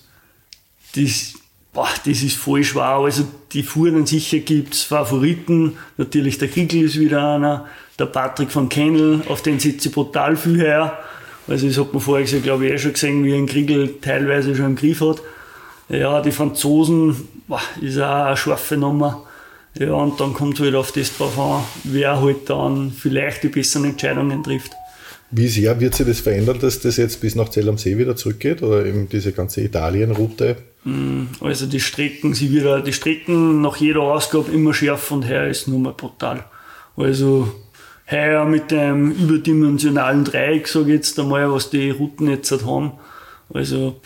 [0.95, 1.33] das,
[1.71, 2.83] boah, das ist voll schwer.
[2.83, 5.77] Also die Fuhren sicher gibt es Favoriten.
[5.97, 7.67] Natürlich der Kriegel ist wieder einer.
[7.97, 10.97] Der Patrick von Kennel, auf den sitze ich brutal viel her.
[11.49, 14.65] Also das hat man vorher glaube ich, eh schon gesehen, wie ein Kriegel teilweise schon
[14.65, 15.21] im Griff hat.
[15.89, 17.15] Ja, die Franzosen,
[17.47, 19.25] boah, ist auch eine scharfe Nummer.
[19.77, 23.47] Ja, und dann kommt es halt auf das drauf an, wer halt dann vielleicht die
[23.47, 24.71] besseren Entscheidungen trifft.
[25.31, 28.15] Wie sehr wird sich das verändern, dass das jetzt bis nach Zell am See wieder
[28.15, 30.57] zurückgeht oder eben diese ganze Italien-Route?
[30.83, 35.47] Mm, also die Strecken, sie wieder, die Strecken nach jeder Ausgabe immer schärfer und heuer
[35.47, 36.45] ist nur mal brutal.
[36.97, 37.51] Also
[38.11, 42.93] heuer mit dem überdimensionalen Dreieck, sage ich jetzt einmal, was die Routen jetzt halt haben.
[43.53, 43.99] Also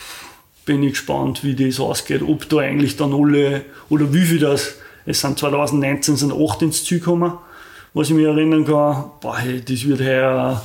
[0.64, 4.76] bin ich gespannt, wie das ausgeht, ob da eigentlich dann alle, oder wie viel das,
[5.06, 7.34] es sind 2019 sind acht ins Ziel gekommen,
[7.92, 10.64] was ich mich erinnern kann, boah, das wird heuer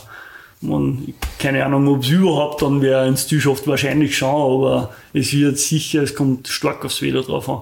[0.61, 5.31] man, keine Ahnung, ob es überhaupt dann wer ins Ziel schafft, wahrscheinlich schon, aber es
[5.31, 7.61] wird sicher, es kommt stark aufs Wetter drauf an.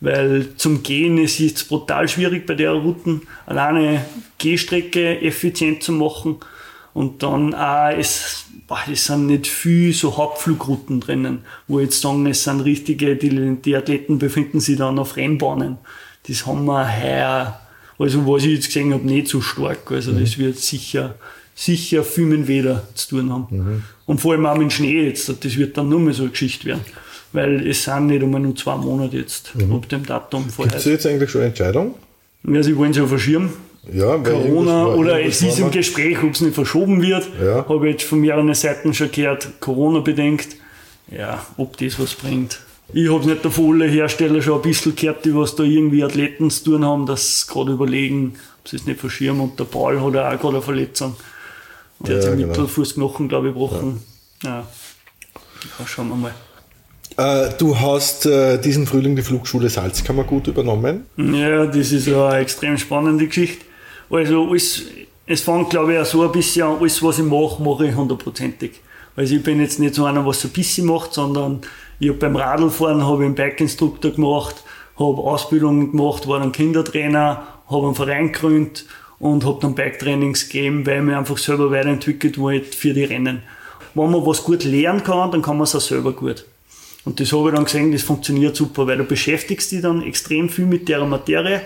[0.00, 4.04] Weil zum Gehen ist es jetzt brutal schwierig bei der Routen, alleine
[4.38, 6.36] Gehstrecke effizient zu machen
[6.92, 12.26] und dann auch, es, boah, es sind nicht viel so Hauptflugrouten drinnen, wo jetzt sagen,
[12.26, 15.78] es sind richtige, die, die Athleten befinden sich dann auf Rennbahnen.
[16.28, 17.60] Das haben wir heuer,
[17.98, 19.90] also was ich jetzt gesehen habe, nicht so stark.
[19.90, 20.20] Also mhm.
[20.20, 21.14] das wird sicher
[21.56, 23.46] sicher viel mit Wetter zu tun haben.
[23.50, 23.82] Mhm.
[24.04, 25.28] Und vor allem auch mit Schnee jetzt.
[25.28, 26.84] Das wird dann nur mehr so eine Geschichte werden.
[27.32, 29.72] Weil es sind nicht einmal nur zwei Monate jetzt mhm.
[29.72, 30.72] ab dem Datum vorher.
[30.72, 31.94] Gibt es jetzt eigentlich schon eine Entscheidung?
[32.44, 33.52] Ja, sie wollen es ja verschieben.
[33.92, 37.28] Ja, Corona war, oder es ist im Gespräch, ob es nicht verschoben wird.
[37.40, 37.68] Ja.
[37.68, 40.56] Habe ich jetzt von mehreren Seiten schon gehört, Corona bedenkt.
[41.10, 42.60] Ja, ob das was bringt.
[42.92, 46.50] Ich habe nicht davon alle Hersteller schon ein bisschen gehört, die was da irgendwie Athleten
[46.50, 49.40] zu tun haben, dass sie gerade überlegen, ob sie es nicht verschieben.
[49.40, 51.16] Und der Paul hat auch gerade eine Verletzung.
[52.00, 52.48] Der ja, hat sich genau.
[52.48, 54.02] Mittelfußknochen, glaube ich, gebrochen.
[54.42, 54.50] Ja.
[54.50, 54.66] ja.
[55.78, 55.86] ja.
[55.86, 56.34] schauen wir mal.
[57.16, 61.06] Äh, du hast äh, diesen Frühling die Flugschule Salzkammer gut übernommen.
[61.16, 63.64] Ja, das ist eine extrem spannende Geschichte.
[64.10, 64.82] Also alles,
[65.26, 67.94] es fängt glaube ich auch so ein bisschen an, alles was ich mache, mache ich
[67.94, 68.80] hundertprozentig.
[69.16, 71.62] Also ich bin jetzt nicht so einer, was so ein bisschen macht, sondern
[71.98, 74.56] ich habe beim Radlfahren habe einen Bike-Instruktor gemacht,
[74.98, 78.84] habe Ausbildungen gemacht, war dann Kindertrainer, habe einen Verein gegründet
[79.18, 83.42] und habe dann Bike-Trainings gegeben, weil ich mich einfach selber weiterentwickelt wollte für die Rennen.
[83.94, 86.44] Wenn man was gut lernen kann, dann kann man es auch selber gut.
[87.06, 90.48] Und das habe ich dann gesehen, das funktioniert super, weil du beschäftigst dich dann extrem
[90.48, 91.62] viel mit der Materie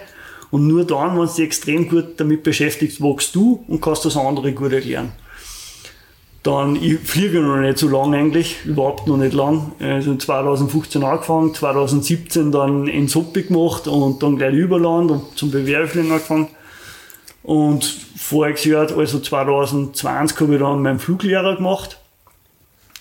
[0.51, 4.19] und nur dann, wenn du dich extrem gut damit beschäftigst, wachst du und kannst das
[4.19, 5.13] andere gut erklären.
[6.43, 9.73] Dann, ich fliege noch nicht so lang eigentlich, überhaupt noch nicht lang.
[9.79, 16.11] Also 2015 angefangen, 2017 dann in Suppi gemacht und dann gleich Überland und zum Bewerfling
[16.11, 16.49] angefangen.
[17.43, 17.85] Und
[18.17, 22.00] voriges Jahr, also 2020, habe ich dann meinen Fluglehrer gemacht.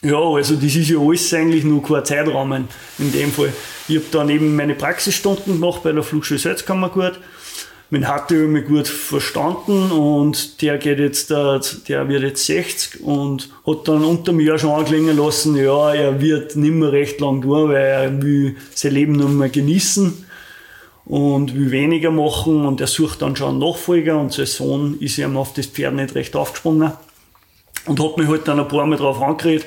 [0.01, 3.51] Ja, also das ist ja alles eigentlich nur kein Zeitrahmen in dem Fall.
[3.87, 7.19] Ich habe dann eben meine Praxisstunden gemacht bei der Flugschule Salzkammer gut
[7.91, 13.49] mein hatte mich gut verstanden und der geht jetzt, der, der wird jetzt 60 und
[13.65, 17.69] hat dann unter mir schon anklingen lassen, ja, er wird nicht mehr recht lang tun,
[17.69, 20.25] weil er will sein Leben nur mehr genießen
[21.05, 25.17] und will weniger machen und er sucht dann schon einen Nachfolger und sein Sohn ist
[25.17, 26.91] ihm auf das Pferd nicht recht aufgesprungen
[27.87, 29.65] und hat mich halt dann ein paar Mal drauf angeredet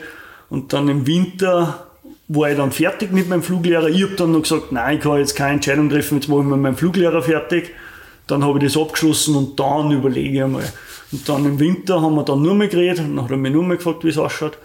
[0.52, 1.86] und dann im Winter
[2.28, 3.88] war ich dann fertig mit meinem Fluglehrer.
[3.88, 6.46] Ich habe dann noch gesagt, nein, ich kann jetzt keine Entscheidung treffen, jetzt mache ich
[6.46, 7.70] mit meinem Fluglehrer fertig.
[8.26, 10.70] Dann habe ich das abgeschlossen und dann überlege ich einmal.
[11.10, 13.50] Und dann im Winter haben wir dann nur mehr geredet und dann hat er mich
[13.50, 14.58] nur mehr gefragt, wie es ausschaut.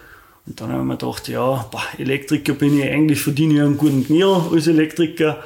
[0.45, 3.78] Und dann habe ich mir gedacht, ja, boah, Elektriker bin ich eigentlich, verdiene ich einen
[3.78, 5.38] guten Knirl als Elektriker.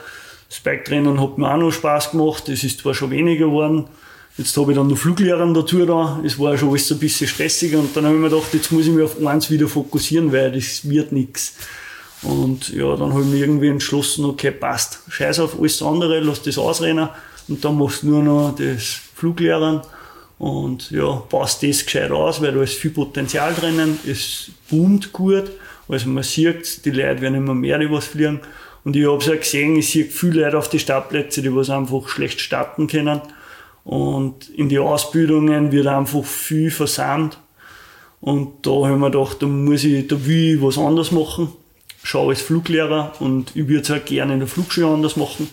[0.49, 3.86] Das Bike-Trainen hat mir auch noch Spaß gemacht, es ist zwar schon weniger geworden.
[4.37, 7.79] Jetzt habe ich dann noch Fluglehrer dazu da, es war schon alles ein bisschen stressiger
[7.79, 10.51] und dann habe ich mir gedacht, jetzt muss ich mich auf eins wieder fokussieren, weil
[10.51, 11.55] das wird nichts.
[12.23, 16.41] Und ja, dann habe ich mir irgendwie entschlossen, okay, passt, scheiß auf alles andere, lass
[16.41, 17.09] das ausrennen.
[17.47, 19.81] Und dann machst du nur noch das Fluglehren
[20.37, 25.51] und ja, passt das gescheit aus, weil da ist viel Potenzial drinnen, es boomt gut,
[25.87, 28.39] also man sieht, die Leute werden immer mehr, die was fliegen.
[28.83, 31.69] Und ich habe es ja gesehen, ich sehe viele Leute auf die Startplätze, die was
[31.69, 33.21] einfach schlecht starten können.
[33.83, 37.39] Und in die Ausbildungen wird einfach viel versandt.
[38.19, 41.49] Und da habe ich mir gedacht, da muss ich, da will ich was anderes machen.
[42.03, 45.49] Schau als Fluglehrer und ich würde es auch gerne in der Flugschule anders machen.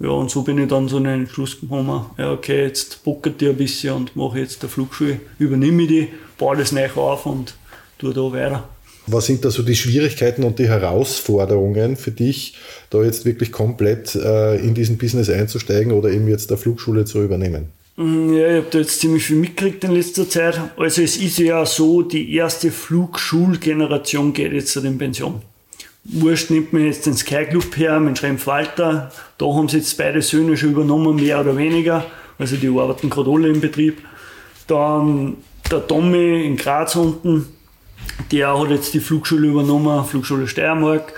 [0.00, 3.40] Ja, und so bin ich dann so in den Schluss gekommen, ja, okay, jetzt bockert
[3.40, 7.54] die ein bisschen und mache jetzt der Flugschule, übernehme die, baue das neu auf und
[7.98, 8.68] tue da weiter.
[9.06, 12.56] Was sind da so die Schwierigkeiten und die Herausforderungen für dich,
[12.90, 17.22] da jetzt wirklich komplett äh, in diesen Business einzusteigen oder eben jetzt der Flugschule zu
[17.22, 17.68] übernehmen?
[17.96, 20.58] Mm, ja, ich habe da jetzt ziemlich viel mitgekriegt in letzter Zeit.
[20.76, 25.42] Also es ist ja so, die erste Flugschulgeneration geht jetzt in Pension.
[26.04, 29.10] Wurscht nimmt man jetzt den Sky Club her mit Schrempf-Walter.
[29.38, 32.04] Da haben sie jetzt beide Söhne schon übernommen, mehr oder weniger.
[32.38, 33.98] Also die arbeiten gerade alle im Betrieb.
[34.66, 35.36] Dann
[35.70, 37.46] der Tommy in Graz unten,
[38.30, 41.12] der hat jetzt die Flugschule übernommen, Flugschule Steiermark.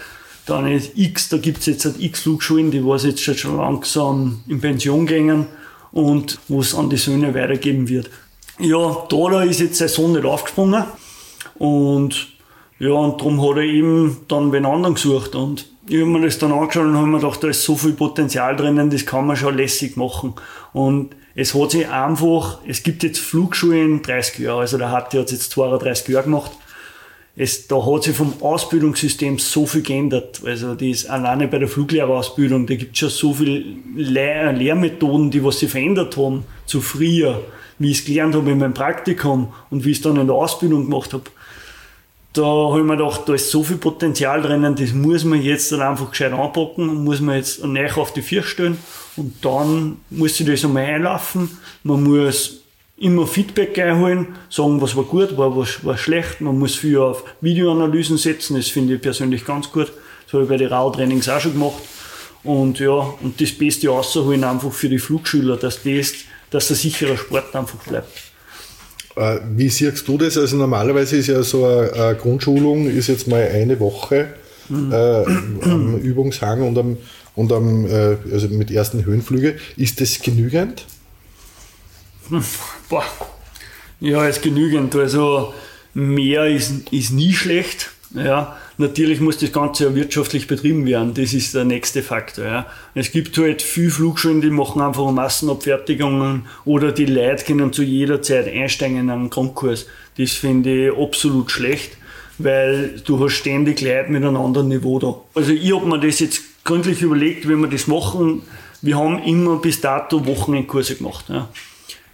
[0.46, 4.42] Dann ist X, da gibt es jetzt halt X Flugschulen, die was jetzt schon langsam
[4.46, 5.46] in Pension gehen
[5.90, 8.10] und wo es an die Söhne weitergeben wird.
[8.58, 10.84] Ja, da, da ist jetzt sein Sohn nicht aufgesprungen
[11.58, 12.28] und
[12.78, 15.34] ja, und darum hat er eben dann wen anderen gesucht.
[15.34, 17.92] Und ich habe mir das dann angeschaut und habe mir gedacht, da ist so viel
[17.92, 20.34] Potenzial drinnen, das kann man schon lässig machen.
[20.72, 25.50] Und es hat sich einfach, es gibt jetzt Flugschulen 30 Jahre, also der hat jetzt
[25.50, 26.52] 32 Jahre gemacht.
[27.38, 30.40] Es, da hat sich vom Ausbildungssystem so viel geändert.
[30.44, 33.62] Also das ist alleine bei der Fluglehrerausbildung, da gibt es schon so viele
[33.94, 37.42] Lehr Lehrmethoden, die was sich verändert haben zu früher,
[37.78, 40.36] wie ich es gelernt habe in meinem Praktikum und wie ich es dann in der
[40.36, 41.24] Ausbildung gemacht habe
[42.36, 45.72] da habe ich mir gedacht, da ist so viel Potenzial drinnen, das muss man jetzt
[45.72, 48.76] dann einfach gescheit anpacken, muss man jetzt neu auf die Vier stellen
[49.16, 51.58] und dann muss sich das einmal einlaufen.
[51.82, 52.62] Man muss
[52.98, 56.40] immer Feedback einholen, sagen, was war gut, war was war schlecht.
[56.40, 59.92] Man muss viel auf Videoanalysen setzen, das finde ich persönlich ganz gut.
[60.24, 61.82] Das habe ich bei den Rau-Trainings auch schon gemacht.
[62.42, 66.12] Und ja, und das Beste rausholen einfach für die Flugschüler, dass das,
[66.50, 68.08] dass der sichere Sport einfach bleibt.
[69.16, 70.38] Äh, wie siehst du das?
[70.38, 74.28] Also normalerweise ist ja so eine, eine Grundschulung ist jetzt mal eine Woche
[74.68, 74.92] mhm.
[74.92, 75.24] äh,
[75.64, 76.96] am Übungshang und am,
[77.34, 79.56] und am äh, also mit ersten Höhenflüge.
[79.76, 80.86] Ist das genügend?
[82.88, 83.04] Boah.
[84.00, 84.94] Ja, ist genügend.
[84.94, 85.54] Also
[85.94, 87.90] mehr ist, ist nie schlecht.
[88.14, 91.14] Ja, natürlich muss das Ganze ja wirtschaftlich betrieben werden.
[91.14, 92.44] Das ist der nächste Faktor.
[92.44, 92.66] Ja.
[92.94, 98.22] Es gibt halt viele Flugschulen, die machen einfach Massenabfertigungen oder die Leute können zu jeder
[98.22, 99.86] Zeit einsteigen in einen Grundkurs.
[100.18, 101.96] Das finde ich absolut schlecht,
[102.38, 105.16] weil du hast ständig Leute mit einem anderen Niveau da.
[105.34, 108.42] Also ich habe mir das jetzt gründlich überlegt, wie wir das machen.
[108.82, 111.26] Wir haben immer bis dato Wochenendkurse gemacht.
[111.28, 111.48] Ja.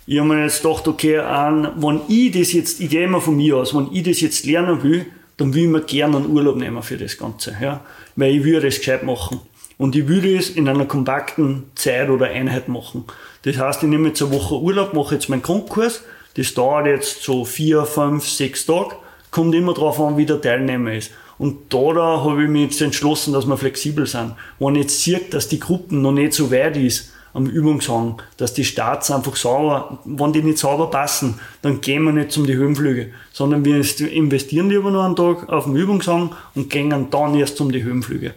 [0.04, 3.36] Ich habe mir jetzt gedacht, okay, an, wenn ich das jetzt, ich gehe immer von
[3.36, 6.56] mir aus, wenn ich das jetzt lernen will, dann will ich mir gerne einen Urlaub
[6.56, 7.56] nehmen für das Ganze.
[7.60, 7.80] Ja.
[8.16, 9.40] Weil ich will das gescheit machen.
[9.78, 13.04] Und ich würde es in einer kompakten Zeit oder Einheit machen.
[13.42, 16.02] Das heißt, ich nehme jetzt eine Woche Urlaub, mache jetzt meinen Grundkurs.
[16.36, 18.96] Das dauert jetzt so vier, fünf, sechs Tage.
[19.30, 21.12] Kommt immer darauf an, wie der Teilnehmer ist.
[21.38, 24.34] Und da, da habe ich mich jetzt entschlossen, dass wir flexibel sind.
[24.58, 28.54] Wenn ich jetzt sehe, dass die Gruppen noch nicht so weit ist am Übungshang, dass
[28.54, 32.56] die Starts einfach sauber, wenn die nicht sauber passen, dann gehen wir nicht zum die
[32.56, 37.56] Höhenflüge, sondern wir investieren lieber noch einen Tag auf dem Übungshang und gehen dann erst
[37.56, 38.34] zum die Höhenflüge.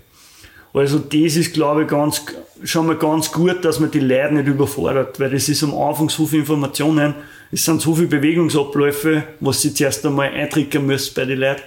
[0.73, 2.21] Also das ist, glaube ich, ganz,
[2.63, 6.09] schon mal ganz gut, dass man die Leute nicht überfordert, weil es ist am Anfang
[6.09, 7.15] so viele Informationen,
[7.51, 11.61] es sind so viele Bewegungsabläufe, was sie zuerst einmal eintrickern müssen bei den Leuten.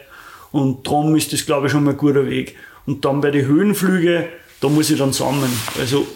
[0.52, 2.56] Und darum ist das, glaube ich, schon mal ein guter Weg.
[2.84, 4.24] Und dann bei den Höhenflügen,
[4.60, 5.52] da muss ich dann sammeln.
[5.78, 6.06] Also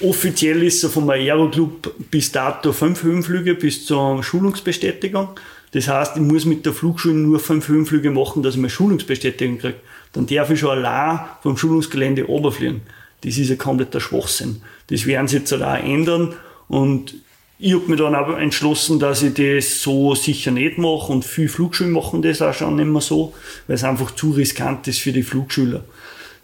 [0.00, 5.30] offiziell ist er vom Aeroclub bis dato fünf Höhenflüge bis zur Schulungsbestätigung.
[5.72, 9.58] Das heißt, ich muss mit der Flugschule nur fünf Höhenflüge machen, dass ich meine Schulungsbestätigung
[9.58, 9.76] kriege
[10.16, 12.80] dann darf ich schon allein vom Schulungsgelände runterfliegen.
[13.22, 14.62] Das ist ein kompletter Schwachsinn.
[14.88, 16.34] Das werden sie jetzt auch ändern
[16.68, 17.14] und
[17.58, 21.48] ich habe mich dann aber entschlossen, dass ich das so sicher nicht mache und viele
[21.48, 23.34] Flugschulen machen das auch schon nicht mehr so,
[23.66, 25.84] weil es einfach zu riskant ist für die Flugschüler.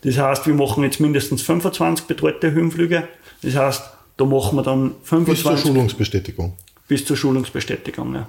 [0.03, 3.09] Das heißt, wir machen jetzt mindestens 25 betreute Höhenflüge.
[3.42, 3.83] Das heißt,
[4.16, 5.26] da machen wir dann 25.
[5.26, 6.57] Bis zur Schulungsbestätigung.
[6.88, 8.26] Bis zur Schulungsbestätigung, ja.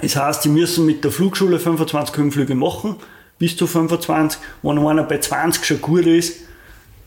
[0.00, 2.96] Das heißt, sie müssen mit der Flugschule 25 Höhenflüge machen
[3.38, 4.40] bis zu 25.
[4.62, 6.40] Wenn einer bei 20 schon gut ist,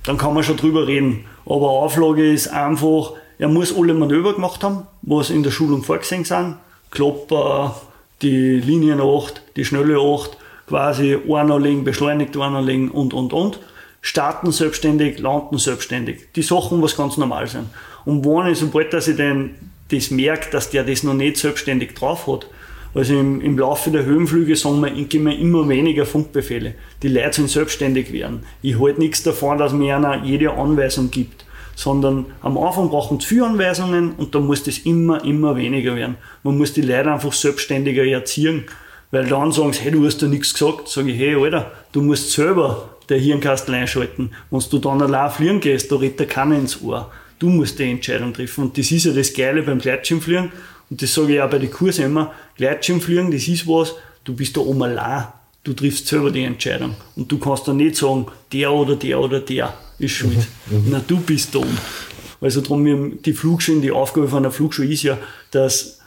[0.04, 1.26] dann kann man schon drüber reden.
[1.46, 6.26] Aber Auflage ist einfach, er muss alle Manöver gemacht haben, was in der Schulung vorgesehen
[6.26, 6.56] sind.
[6.92, 7.82] Klopper,
[8.22, 13.60] die Linien 8, die schnelle 8, quasi einlegen, beschleunigt einlegen und, und, und.
[14.02, 16.32] Starten selbstständig, landen selbstständig.
[16.36, 17.68] Die Sachen, was ganz normal sind.
[18.06, 19.56] Und wenn ich, sobald dass ich denn
[19.92, 22.48] das merke, dass der das noch nicht selbstständig drauf hat,
[22.96, 26.74] also im, im Laufe der Höhenflüge sagen wir, geben wir immer weniger Funkbefehle.
[27.04, 28.44] Die Leute sollen selbstständig werden.
[28.62, 33.28] Ich halte nichts davon, dass mir einer jede Anweisung gibt, sondern am Anfang brauchen sie
[33.28, 36.18] viele Anweisungen und dann muss das immer, immer weniger werden.
[36.44, 38.66] Man muss die Leute einfach selbstständiger erziehen,
[39.12, 40.88] weil dann sagen sie, hey, du hast da nichts gesagt.
[40.88, 44.32] Sage ich, hey, Alter, du musst selber der Hirnkastel einschalten.
[44.52, 47.12] Wenn du dann allein fliegen gehst, da redet der keiner ins Ohr.
[47.40, 48.66] Du musst die Entscheidung treffen.
[48.66, 50.52] Und das ist ja das Geile beim Gleitschirmfliegen.
[50.90, 54.58] Und das sage ich auch bei den Kursen immer, Gleitschirmfliegen, das ist was, du bist
[54.58, 55.28] da oben allein.
[55.64, 56.96] Du triffst selber die Entscheidung.
[57.16, 60.38] Und du kannst dann nicht sagen, der oder der oder der ist schuld.
[60.70, 60.78] Mhm.
[60.78, 60.84] mhm.
[60.90, 61.78] Na, du bist da oben.
[62.42, 65.18] Also darum, die Flugschule, die Aufgabe von einer Flugschule ist ja,
[65.52, 65.99] dass,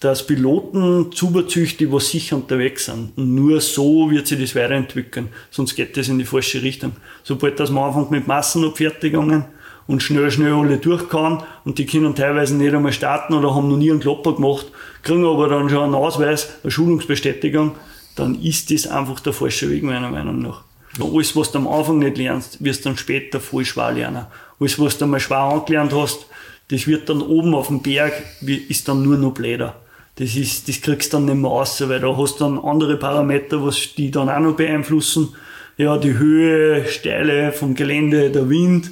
[0.00, 3.16] dass Piloten zubezüchten, die was sicher unterwegs sind.
[3.16, 5.28] Und nur so wird sich das weiterentwickeln.
[5.50, 6.92] Sonst geht das in die falsche Richtung.
[7.22, 9.46] Sobald das man anfängt mit Massenabfertigungen,
[9.86, 13.76] und schnell, schnell alle durchkauen und die können teilweise nicht einmal starten oder haben noch
[13.76, 14.66] nie einen Klopper gemacht,
[15.02, 17.72] kriegen aber dann schon einen Ausweis, eine Schulungsbestätigung,
[18.16, 20.62] dann ist das einfach der falsche Weg meiner Meinung nach.
[21.00, 24.26] Alles, was du am Anfang nicht lernst, wirst du dann später voll schwer lernen.
[24.58, 26.26] Alles, was du mal schwer angelernt hast,
[26.68, 29.76] das wird dann oben auf dem Berg, ist dann nur noch blöder.
[30.16, 32.96] Das, ist, das kriegst du dann nicht mehr raus, weil da hast du dann andere
[32.96, 35.34] Parameter, was die dann auch noch beeinflussen.
[35.76, 38.90] Ja, die Höhe, Steile vom Gelände, der Wind,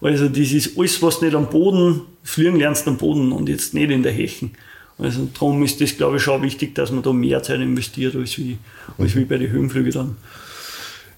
[0.00, 3.90] also das ist alles, was nicht am Boden, fliegen lernst am Boden und jetzt nicht
[3.90, 4.52] in der Hechen.
[4.98, 8.38] Also darum ist das, glaube ich, schon wichtig, dass man da mehr Zeit investiert, als
[8.38, 8.58] wie,
[8.98, 10.16] als wie bei den Höhenflügen dann.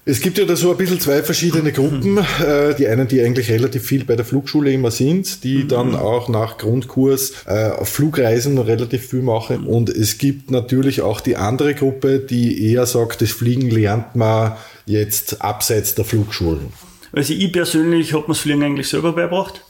[0.05, 2.13] Es gibt ja da so ein bisschen zwei verschiedene Gruppen.
[2.13, 2.25] Mhm.
[2.43, 5.67] Äh, die einen, die eigentlich relativ viel bei der Flugschule immer sind, die mhm.
[5.67, 9.65] dann auch nach Grundkurs äh, auf Flugreisen relativ viel machen.
[9.65, 14.53] Und es gibt natürlich auch die andere Gruppe, die eher sagt, das Fliegen lernt man
[14.85, 16.73] jetzt abseits der Flugschulen.
[17.11, 19.61] Also ich persönlich habe mir das Fliegen eigentlich selber beigebracht.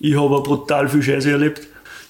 [0.00, 1.62] Ich habe brutal viel Scheiße erlebt.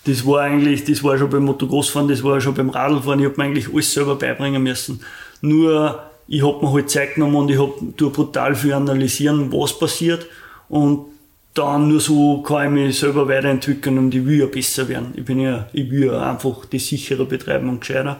[0.04, 3.36] Das war eigentlich, das war schon beim Motocrossfahren, das war schon beim Radlfahren, ich habe
[3.36, 5.00] mir eigentlich alles selber beibringen müssen.
[5.42, 7.74] Nur, ich habe mir halt Zeit genommen und ich habe
[8.08, 10.26] brutal viel analysieren, was passiert
[10.70, 11.04] und
[11.52, 15.12] dann nur so kann ich mich selber weiterentwickeln und ich will ja besser werden.
[15.14, 18.18] Ich bin ja, ich will ja einfach das sicherer betreiben und gescheiter.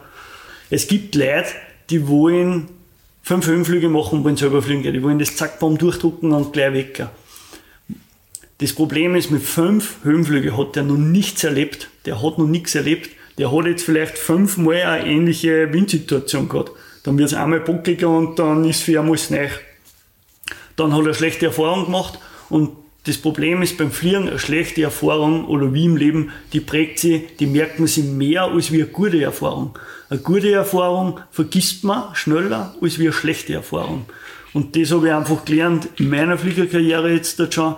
[0.69, 1.47] Es gibt Leute,
[1.89, 2.69] die wollen
[3.23, 4.93] fünf Höhenflüge machen, wollen selber fliegen gehen.
[4.93, 7.07] Die wollen das zack, bam, durchdrucken und gleich weg.
[8.59, 11.89] Das Problem ist, mit fünf Höhenflügen hat der noch nichts erlebt.
[12.05, 13.09] Der hat noch nichts erlebt.
[13.39, 16.73] Der hat jetzt vielleicht fünfmal eine ähnliche Windsituation gehabt.
[17.03, 19.49] Dann wird es einmal buckliger und dann ist für alles neu.
[20.77, 22.71] Dann hat er schlechte Erfahrungen gemacht und
[23.05, 27.27] das Problem ist beim Fliegen eine schlechte Erfahrung oder wie im Leben, die prägt sie,
[27.41, 29.77] die merkt man sich mehr als wie eine gute Erfahrung.
[30.09, 34.05] Eine gute Erfahrung vergisst man schneller als wie eine schlechte Erfahrung.
[34.53, 37.77] Und das habe ich einfach gelernt in meiner Fliegerkarriere jetzt schon,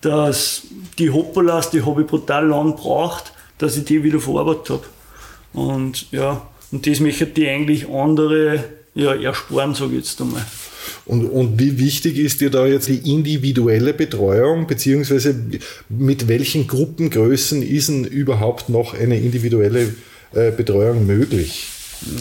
[0.00, 0.62] dass
[0.98, 4.84] die Hoppalas, die habe ich brutal lang gebraucht, dass ich die wieder verarbeitet habe.
[5.52, 8.64] Und ja, und das möchte die eigentlich andere
[8.94, 10.44] ja, ersparen, sage ich jetzt einmal.
[11.04, 15.34] Und, und wie wichtig ist dir da jetzt die individuelle Betreuung, beziehungsweise
[15.88, 19.94] mit welchen Gruppengrößen ist denn überhaupt noch eine individuelle
[20.34, 21.68] äh, Betreuung möglich?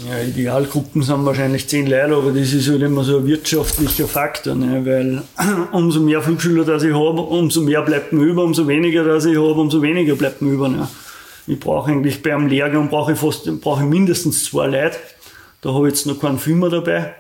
[0.08, 4.56] Ja, Idealgruppen sind wahrscheinlich zehn Leute, aber das ist halt immer so ein wirtschaftlicher Faktor,
[4.56, 4.86] ne?
[4.86, 5.24] weil
[5.74, 9.36] umso mehr Flugschüler das ich habe, umso mehr bleibt mir über, umso weniger das ich
[9.36, 10.70] habe, umso weniger bleibt mir über.
[10.70, 10.88] Ne?
[11.48, 14.98] Ich brauche eigentlich bei einem Lehrgang brauche ich fast brauche ich mindestens zwei Leute.
[15.62, 17.14] Da habe ich jetzt noch keinen Filmer dabei.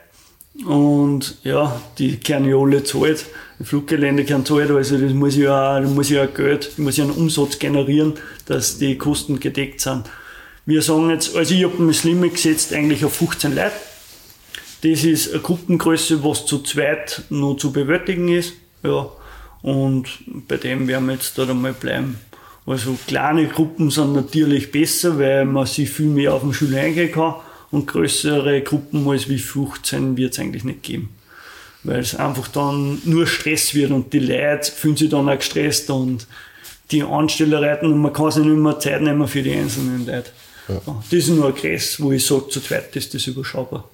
[0.64, 3.26] Und ja, die kehren ja alle zahlt.
[3.60, 7.04] Die Fluggelände kehren zahlt, also das muss ja, da muss ja Geld, ich muss ja
[7.04, 8.14] einen Umsatz generieren,
[8.46, 10.10] dass die Kosten gedeckt sind.
[10.66, 13.72] Wir sagen jetzt, also ich habe das Limit gesetzt eigentlich auf 15 Leute.
[14.82, 18.54] Das ist eine Gruppengröße, was zu zweit nur zu bewältigen ist.
[18.84, 19.10] Ja.
[19.62, 20.08] Und
[20.48, 22.20] bei dem werden wir jetzt da einmal bleiben.
[22.68, 27.12] Also kleine Gruppen sind natürlich besser, weil man sich viel mehr auf den Schüler eingehen
[27.12, 27.36] kann.
[27.72, 31.10] Und größere Gruppen als wie 15 wird es eigentlich nicht geben.
[31.84, 35.90] Weil es einfach dann nur Stress wird und die Leute fühlen sich dann auch gestresst
[35.90, 36.26] und
[36.92, 40.32] die Ansteller reiten und man kann sich nicht mehr Zeit nehmen für die einzelnen Leute.
[40.68, 40.82] Ja.
[40.86, 43.90] Das ist nur ein Kreis, wo ich sage, zu zweit ist das überschaubar.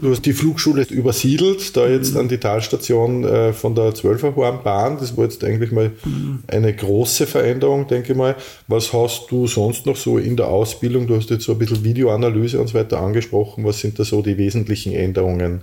[0.00, 4.96] Du hast die Flugschule übersiedelt, da jetzt an die Talstation äh, von der Zwölferhornbahn.
[4.98, 5.90] Das war jetzt eigentlich mal
[6.46, 8.36] eine große Veränderung, denke ich mal.
[8.68, 11.08] Was hast du sonst noch so in der Ausbildung?
[11.08, 13.64] Du hast jetzt so ein bisschen Videoanalyse und so weiter angesprochen.
[13.64, 15.62] Was sind da so die wesentlichen Änderungen?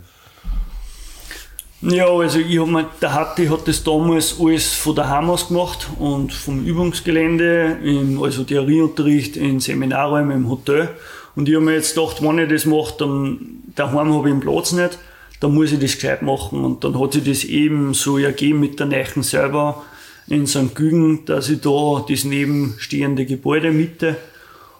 [1.81, 5.87] Ja, also ich hab mal, der Hatti hat das damals alles von daheim aus gemacht
[5.99, 10.89] und vom Übungsgelände, im, also Theorieunterricht in Seminarräumen im Hotel.
[11.35, 14.41] Und ich habe mir jetzt gedacht, wenn ich das mache, dann daheim habe ich den
[14.41, 14.97] Platz nicht,
[15.41, 16.63] dann muss ich das gescheit machen.
[16.63, 19.83] Und dann hat sich das eben so ergeben mit der Neichen selber
[20.27, 20.73] in St.
[20.75, 24.15] Gügen, dass ich da das nebenstehende Gebäude miete.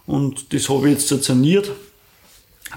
[0.06, 1.72] Und das habe ich jetzt saniert,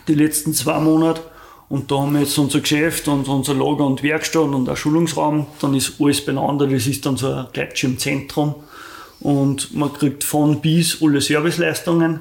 [0.07, 1.23] die letzten zwei Monate.
[1.69, 5.47] Und da haben wir jetzt unser Geschäft und unser Lager und Werkstatt und auch Schulungsraum.
[5.61, 6.67] Dann ist alles beieinander.
[6.67, 8.55] Das ist dann so ein Gleitschirmzentrum.
[9.21, 12.21] Und man kriegt von bis alle Serviceleistungen.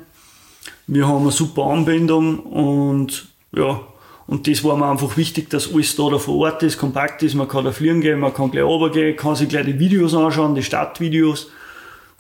[0.88, 3.82] Wir haben eine super Anbindung und ja,
[4.28, 7.34] und das war mir einfach wichtig, dass alles da, da vor Ort ist, kompakt ist.
[7.34, 10.54] Man kann da fliegen gehen, man kann gleich runtergehen, kann sich gleich die Videos anschauen,
[10.54, 11.50] die Stadtvideos.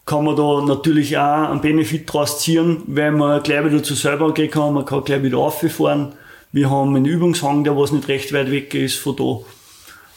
[0.06, 4.34] Kann man da natürlich auch einen Benefit draus ziehen, weil man gleich wieder zu selber
[4.34, 6.14] gehen kann, man kann gleich wieder rauffahren.
[6.54, 9.40] Wir haben einen Übungshang, der was nicht recht weit weg ist von da.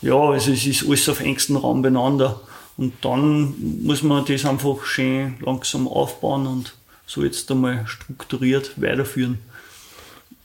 [0.00, 2.40] Ja, also es ist alles auf engstem Raum beieinander.
[2.76, 6.74] Und dann muss man das einfach schön langsam aufbauen und
[7.10, 9.38] so jetzt einmal strukturiert weiterführen.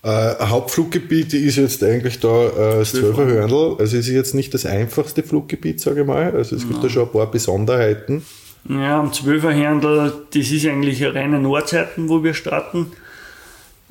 [0.02, 3.76] Äh, Hauptfluggebiet ist jetzt eigentlich da äh, das Zwölfer Hörnl.
[3.78, 6.32] Also es ist jetzt nicht das einfachste Fluggebiet, sage ich mal.
[6.32, 6.82] Also es gibt Nein.
[6.82, 8.26] da schon ein paar Besonderheiten.
[8.68, 12.88] Ja, am Zwölfer Hörnl, das ist eigentlich eine reine Nordseiten, wo wir starten.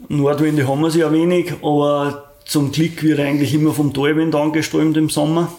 [0.09, 4.97] Nordwinde haben wir sie ja wenig, aber zum Glück wird eigentlich immer vom Talwind angeströmt
[4.97, 5.53] im Sommer.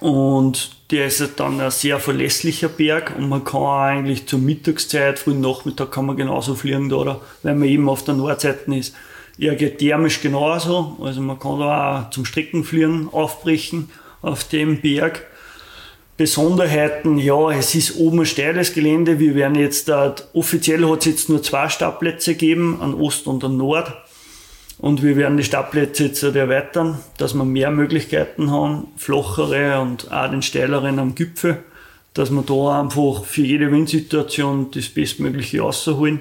[0.00, 5.40] Und der ist dann ein sehr verlässlicher Berg und man kann eigentlich zur Mittagszeit, frühen
[5.40, 8.94] Nachmittag kann man genauso fliegen da, weil man eben auf der Nordseite ist.
[9.38, 13.90] Er geht thermisch genauso, also man kann da auch zum Streckenfliegen aufbrechen
[14.22, 15.26] auf dem Berg.
[16.16, 19.18] Besonderheiten, ja, es ist oben ein steiles Gelände.
[19.18, 23.42] Wir werden jetzt, äh, offiziell hat es jetzt nur zwei Startplätze gegeben, an Ost und
[23.42, 23.92] an Nord.
[24.84, 30.30] Und wir werden die Startplätze jetzt erweitern, dass wir mehr Möglichkeiten haben, flachere und auch
[30.30, 31.64] den steileren am Gipfel,
[32.12, 36.20] dass wir da einfach für jede Windsituation das Bestmögliche rausholen.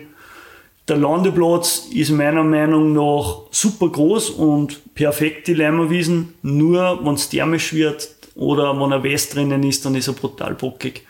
[0.87, 7.27] Der Landeplatz ist meiner Meinung nach super groß und perfekt die Leimerwiesen, nur wenn es
[7.27, 11.05] thermisch wird oder wenn ein West drinnen ist, dann ist er brutal bockig.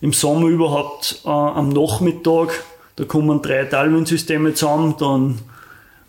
[0.00, 2.62] Im Sommer überhaupt äh, am Nachmittag,
[2.94, 5.40] da kommen drei Talwindsysteme zusammen, dann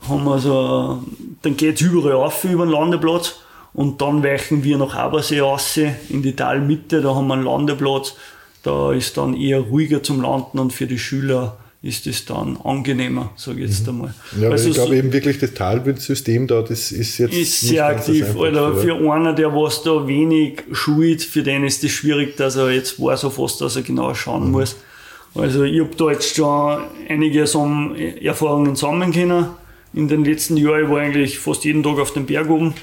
[0.08, 1.04] haben wir so,
[1.42, 3.40] dann geht's überall auf über den Landeplatz
[3.74, 5.78] und dann weichen wir nach Abersee raus
[6.10, 8.16] in die Talmitte, da haben wir einen Landeplatz,
[8.64, 13.32] da ist dann eher ruhiger zum Landen und für die Schüler ist es dann angenehmer,
[13.36, 13.90] sage ich jetzt mhm.
[13.90, 14.14] einmal.
[14.40, 18.26] Ja, also ich glaube eben wirklich das Talwindsystem da, das ist jetzt ist sehr aktiv.
[18.40, 22.56] Alter, für einer, der was da wenig schult, für den ist es das schwierig, dass
[22.56, 24.52] er jetzt weiß auf was, dass er genau schauen mhm.
[24.52, 24.78] muss.
[25.36, 29.48] Also ich habe da jetzt schon einige Erfahrungen sammeln können
[29.94, 30.86] in den letzten Jahren.
[30.86, 32.74] Ich war eigentlich fast jeden Tag auf dem Berg oben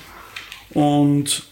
[0.75, 1.51] und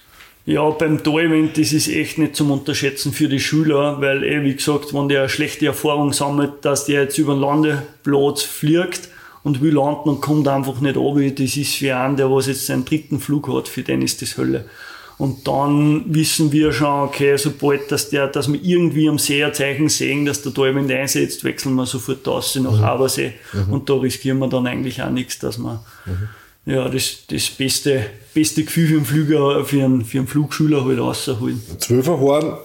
[0.49, 4.55] Ja, beim Talwind, das ist echt nicht zum Unterschätzen für die Schüler, weil eh, wie
[4.55, 9.11] gesagt, wenn der eine schlechte Erfahrung sammelt, dass der jetzt über den Landeplatz fliegt
[9.43, 12.65] und will landen und kommt einfach nicht runter, das ist für einen, der was jetzt
[12.65, 14.65] seinen dritten Flug hat, für den ist das Hölle.
[15.19, 19.53] Und dann wissen wir schon, okay, sobald dass der, dass wir irgendwie am See ein
[19.53, 22.85] Zeichen sehen, dass der Talwind einsetzt, wechseln wir sofort aus nach mhm.
[22.85, 23.33] Abersee.
[23.53, 23.73] Mhm.
[23.73, 26.73] Und da riskieren wir dann eigentlich auch nichts, dass wir mhm.
[26.73, 31.01] ja, das, das beste, beste Gefühl für einen, Flüger, für einen, für einen Flugschüler halt
[31.01, 31.61] rausholen.
[31.79, 32.57] Zwölferhorn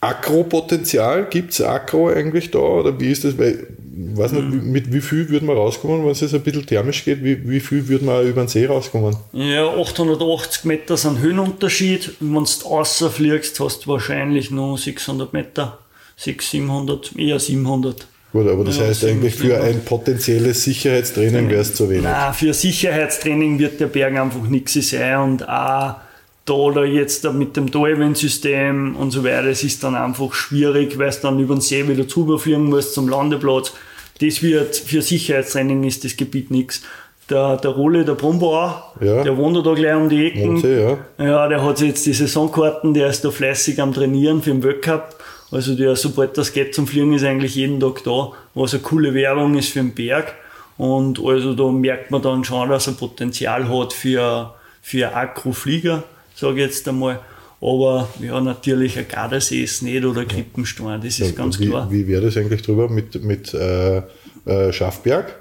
[0.00, 3.36] Akropotenzial, gibt es Akro eigentlich da oder wie ist das?
[3.36, 3.66] Weil,
[3.98, 4.70] weiß nicht, mhm.
[4.70, 7.60] mit wie viel würde man rauskommen, wenn es jetzt ein bisschen thermisch geht, wie, wie
[7.60, 9.16] viel würde man über den See rauskommen?
[9.32, 12.12] Ja, 880 Meter sind Höhenunterschied.
[12.20, 15.78] Wenn du außer fliegst, hast du wahrscheinlich nur 600 Meter,
[16.16, 18.06] 600, 700, eher 700.
[18.32, 22.04] Gut, aber das ja, heißt eigentlich für ein potenzielles Sicherheitstraining wäre es zu wenig.
[22.04, 25.96] Nein, für Sicherheitstraining wird der Berg einfach nichts sein und auch
[26.44, 31.08] da oder jetzt mit dem Dive-System und so weiter, es ist dann einfach schwierig, weil
[31.08, 33.72] es dann über den See wieder zubefliegen muss zum Landeplatz.
[34.20, 36.82] Das wird, für Sicherheitstraining ist das Gebiet nichts.
[37.30, 39.22] Der, der Rolle, der Brumbauer, ja.
[39.22, 40.56] der wohnt da gleich um die Ecken.
[40.58, 40.98] See, ja.
[41.18, 45.14] ja, der hat jetzt die Saisonkarten, der ist da fleißig am Trainieren für den Weltcup.
[45.50, 49.12] Also der, sobald das geht zum Fliegen, ist eigentlich jeden Tag da, was eine coole
[49.12, 50.34] Werbung ist für den Berg.
[50.78, 56.04] Und also da merkt man dann schon, dass er Potenzial hat für, für Akroflieger
[56.38, 57.20] sage ich jetzt einmal.
[57.60, 61.90] Aber ja, natürlich ein Gardasee ist nicht oder Krippenstein, das ist ja, ganz wie, klar.
[61.90, 64.02] Wie wäre das eigentlich drüber mit, mit äh,
[64.46, 65.34] äh, Schaffberg?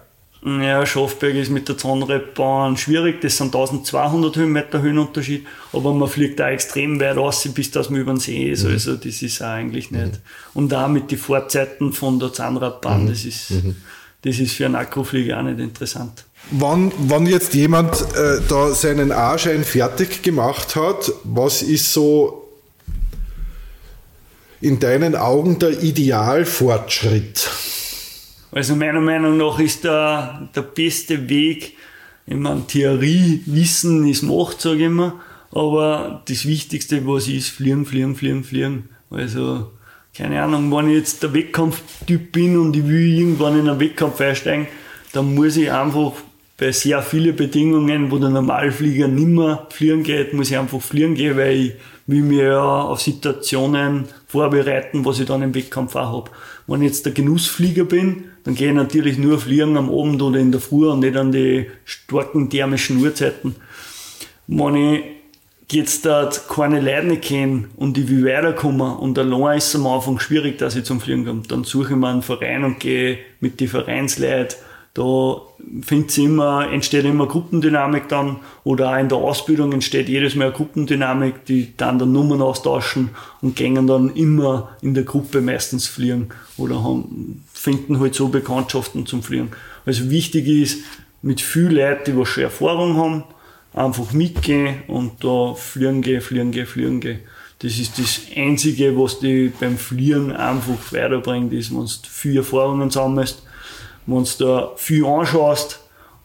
[0.44, 6.40] Ja, Schaffberg ist mit der Zahnradbahn schwierig, das sind 1200 Höhenmeter Höhenunterschied, aber man fliegt
[6.40, 8.72] da extrem weit raus, bis das man über den See ist, mhm.
[8.72, 10.06] also das ist auch eigentlich nicht.
[10.06, 10.20] Mhm.
[10.54, 13.10] Und auch mit den Fahrzeiten von der Zahnradbahn, mhm.
[13.10, 13.76] das, ist, mhm.
[14.22, 16.26] das ist für einen Akkuflieger auch nicht interessant.
[16.52, 22.48] Wann, wann jetzt jemand äh, da seinen A-Schein fertig gemacht hat, was ist so
[24.62, 27.50] in deinen Augen der Idealfortschritt?
[28.52, 31.74] Also meiner Meinung nach ist der, der beste Weg,
[32.26, 35.20] ich meine, Theorie, Wissen ist Macht, sage ich immer,
[35.52, 38.90] aber das Wichtigste, was ist, fliegen, fliegen, fliegen, fliegen.
[39.10, 39.72] Also,
[40.16, 44.20] keine Ahnung, wenn ich jetzt der Wettkampftyp bin und ich will irgendwann in einen Wettkampf
[44.20, 44.68] einsteigen,
[45.14, 46.14] dann muss ich einfach
[46.58, 51.38] bei sehr vielen Bedingungen, wo der Normalflieger nimmer fliegen geht, muss ich einfach fliegen gehen,
[51.38, 51.74] weil ich
[52.08, 56.32] will mir ja auf Situationen vorbereiten, was ich dann im Wettkampf auch habe.
[56.66, 60.40] Wenn ich jetzt der Genussflieger bin, dann gehe ich natürlich nur fliegen am Abend oder
[60.40, 63.56] in der Früh und nicht an die starken thermischen Uhrzeiten.
[64.48, 65.04] Wenn ich
[65.70, 69.86] jetzt dort keine Leute nicht kenne und ich will weiterkommen und allein ist es am
[69.86, 73.20] Anfang schwierig, dass ich zum Fliegen komme, dann suche ich mir einen Verein und gehe
[73.42, 74.58] mit den Vereinsleuten
[74.98, 75.42] da
[75.84, 81.46] findet immer, entsteht immer Gruppendynamik dann oder auch in der Ausbildung entsteht jedes Mal Gruppendynamik,
[81.46, 83.12] die dann dann Nummern austauschen
[83.44, 89.06] und gehen dann immer in der Gruppe meistens fliegen oder haben, finden halt so Bekanntschaften
[89.06, 89.52] zum Fliegen.
[89.86, 90.80] Also wichtig ist,
[91.22, 93.24] mit vielen Leuten, die was schon Erfahrung haben,
[93.76, 97.20] einfach mitgehen und da fliegen gehen, fliegen gehen, fliegen gehen.
[97.60, 102.90] Das ist das Einzige, was die beim Fliegen einfach weiterbringt, ist, wenn du viel Erfahrungen
[102.90, 103.44] sammelst
[104.08, 105.80] wenn du da viel anschaust,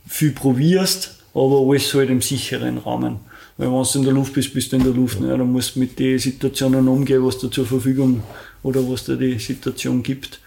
[0.06, 3.20] viel probierst, aber alles halt im sicheren Rahmen.
[3.56, 5.20] Weil wenn du in der Luft bist, bist du in der Luft.
[5.20, 5.28] Ne?
[5.28, 8.22] Dann musst du mit den Situationen umgehen, was da zur Verfügung
[8.62, 10.40] oder was da die Situation gibt.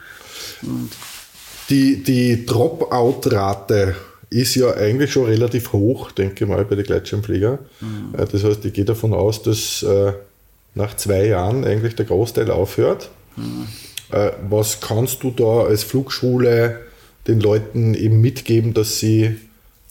[0.64, 0.90] Und
[1.70, 3.96] die die Dropout-Rate
[4.30, 7.60] ist ja eigentlich schon relativ hoch, denke ich mal, bei den Gleitschirmfliegern.
[7.80, 8.20] Mhm.
[8.20, 10.14] Äh, das heißt, ich gehe davon aus, dass äh,
[10.74, 13.10] nach zwei Jahren eigentlich der Großteil aufhört.
[13.36, 13.68] Mhm.
[14.12, 16.82] Äh, was kannst du da als Flugschule
[17.28, 19.38] den Leuten eben mitgeben, dass sie,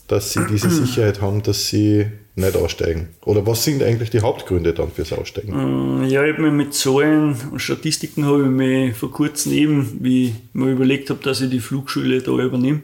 [0.08, 2.06] dass sie diese Sicherheit haben, dass sie
[2.36, 3.08] nicht aussteigen?
[3.24, 6.00] Oder was sind eigentlich die Hauptgründe dann fürs Aussteigen?
[6.00, 9.98] Mm, ja, ich habe mich mit Zahlen und Statistiken habe ich mich vor kurzem eben,
[10.00, 12.82] wie ich mir überlegt habe, dass ich die Flugschule da übernehme,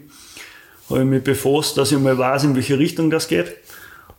[0.89, 3.57] habe ich mich befasst, dass ich mal weiß, in welche Richtung das geht.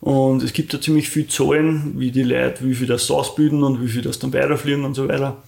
[0.00, 3.80] Und es gibt da ziemlich viele Zahlen, wie die Leute, wie viel das ausbilden und
[3.80, 5.40] wie viel das dann weiterfliegen und so weiter.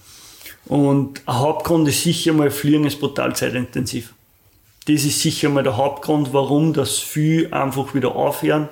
[0.65, 4.13] Und ein Hauptgrund ist sicher mal, Fliegen ist brutal zeitintensiv
[4.87, 8.69] das ist sicher mal der Hauptgrund, warum das viel einfach wieder aufhören,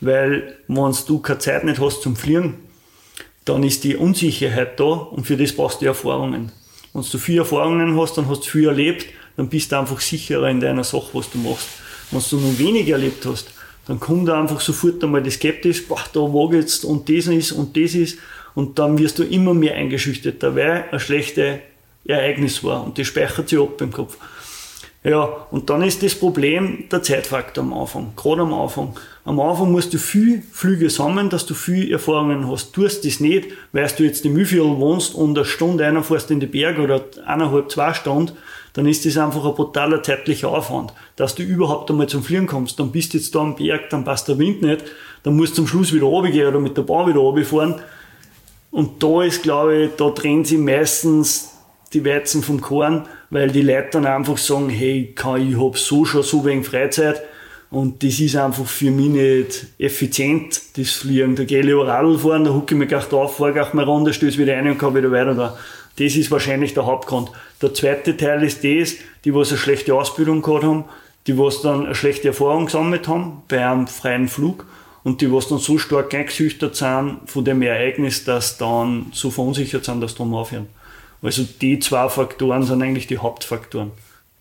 [0.00, 2.54] weil wenn du keine Zeit nicht hast zum Fliegen,
[3.44, 6.52] dann ist die Unsicherheit da und für das brauchst du Erfahrungen.
[6.92, 9.06] Wenn du viel Erfahrungen hast, dann hast du viel erlebt,
[9.36, 11.68] dann bist du einfach sicherer in deiner Sache, was du machst.
[12.10, 13.50] Wenn du nur wenig erlebt hast,
[13.86, 17.52] dann kommt da einfach sofort einmal die Skeptisch, boah, da wage jetzt und das ist
[17.52, 18.18] und das ist
[18.54, 21.58] und dann wirst du immer mehr eingeschüchtert, weil ein schlechtes
[22.04, 24.16] Ereignis war und das speichert sich ab im Kopf.
[25.06, 28.96] Ja, und dann ist das Problem der Zeitfaktor am Anfang, gerade am Anfang.
[29.24, 32.72] Am Anfang musst du viel Flüge sammeln, dass du viel Erfahrungen hast.
[32.72, 36.40] Tust das nicht, weil du jetzt im Mühlviertel wohnst und eine Stunde einer fährst in
[36.40, 38.32] die Berge oder eineinhalb, zwei Stunden,
[38.72, 40.92] dann ist das einfach ein brutaler zeitlicher Aufwand.
[41.14, 44.02] Dass du überhaupt einmal zum Fliegen kommst, dann bist du jetzt da am Berg, dann
[44.02, 44.82] passt der Wind nicht,
[45.22, 47.76] dann musst du zum Schluss wieder runtergehen oder mit der Bahn wieder runterfahren.
[48.72, 51.52] Und da ist, glaube ich, da trennen sie meistens
[51.92, 56.22] die Weizen vom Korn, weil die Leute dann einfach sagen, hey, ich habe so schon
[56.22, 57.22] so wenig Freizeit
[57.70, 61.34] und das ist einfach für mich nicht effizient, das Fliegen.
[61.34, 63.84] Da gehe ich lieber Radl fahren, da hucke ich mich gleich drauf, fahre gleich mal
[63.84, 65.58] runter, stöße wieder ein und kann wieder weiter da.
[65.98, 67.30] Das ist wahrscheinlich der Hauptgrund.
[67.60, 70.84] Der zweite Teil ist das, die was eine schlechte Ausbildung gehabt haben,
[71.26, 74.66] die was dann eine schlechte Erfahrung gesammelt haben bei einem freien Flug
[75.02, 79.84] und die was dann so stark eingesüchtert sind von dem Ereignis, dass dann so verunsichert
[79.84, 80.68] sind, dass sie drum aufhören.
[81.22, 83.92] Also die zwei Faktoren sind eigentlich die Hauptfaktoren.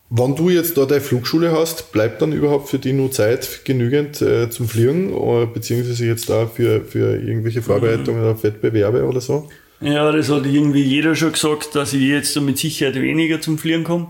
[0.10, 4.22] Wenn du jetzt da deine Flugschule hast, bleibt dann überhaupt für dich nur Zeit genügend
[4.22, 8.30] äh, zum Fliegen, oder, beziehungsweise jetzt da für, für irgendwelche Vorbereitungen mhm.
[8.30, 9.50] auf Wettbewerbe oder so?
[9.82, 13.84] Ja, das hat irgendwie jeder schon gesagt, dass ich jetzt mit Sicherheit weniger zum Fliegen
[13.84, 14.08] komme.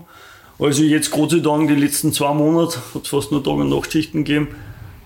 [0.58, 3.70] Also jetzt Gott sei Dank die letzten zwei Monate, hat es fast nur Tag- und
[3.70, 4.48] Nachtschichten gegeben,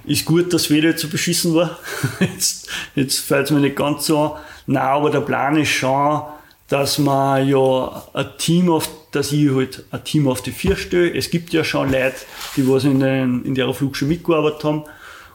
[0.05, 1.79] ist gut, dass Wetter zu beschissen war.
[2.21, 4.41] jetzt jetzt fällt es mir nicht ganz so an.
[4.67, 6.23] Nein, aber der Plan ist schon,
[6.71, 11.13] dass man ja ein Team auf, dass ich halt ein Team auf die vier stelle.
[11.13, 12.15] Es gibt ja schon Leute,
[12.57, 14.85] die was in, den, in der Flugschule mitgearbeitet haben.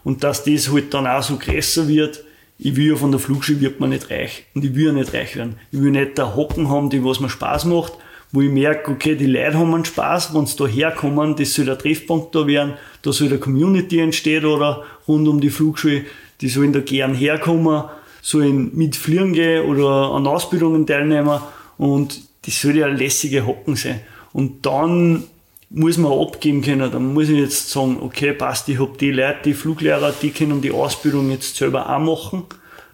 [0.06, 2.24] Und dass das halt dann auch so größer wird.
[2.58, 4.46] Ich will ja von der Flugschule wird man nicht reich.
[4.56, 5.58] Und ich will ja nicht reich werden.
[5.72, 7.92] Ich will nicht da Hocken haben, die was mir Spaß macht,
[8.32, 11.66] wo ich merke, okay, die Leute haben einen Spaß, wenn sie da herkommen, das soll
[11.66, 16.06] der Treffpunkt da werden, da soll eine Community entstehen oder rund um die Flugschule,
[16.40, 17.84] die sollen da gern herkommen
[18.26, 21.40] sollen mitfliegen gehen oder an Ausbildungen teilnehmen
[21.78, 24.02] und das soll ja lässige Hocken sein.
[24.34, 25.26] Und dann
[25.70, 26.92] muss man abgeben können.
[26.92, 30.60] Dann muss ich jetzt sagen, okay, passt, ich habe die Leute, die Fluglehrer, die können
[30.60, 32.46] die Ausbildung jetzt selber auch machen.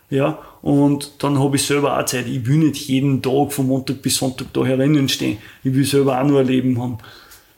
[0.10, 2.28] Ja, und dann habe ich selber auch Zeit.
[2.28, 5.38] Ich will nicht jeden Tag von Montag bis Sonntag da herinnen stehen.
[5.64, 6.98] Ich will selber auch nur ein Leben haben.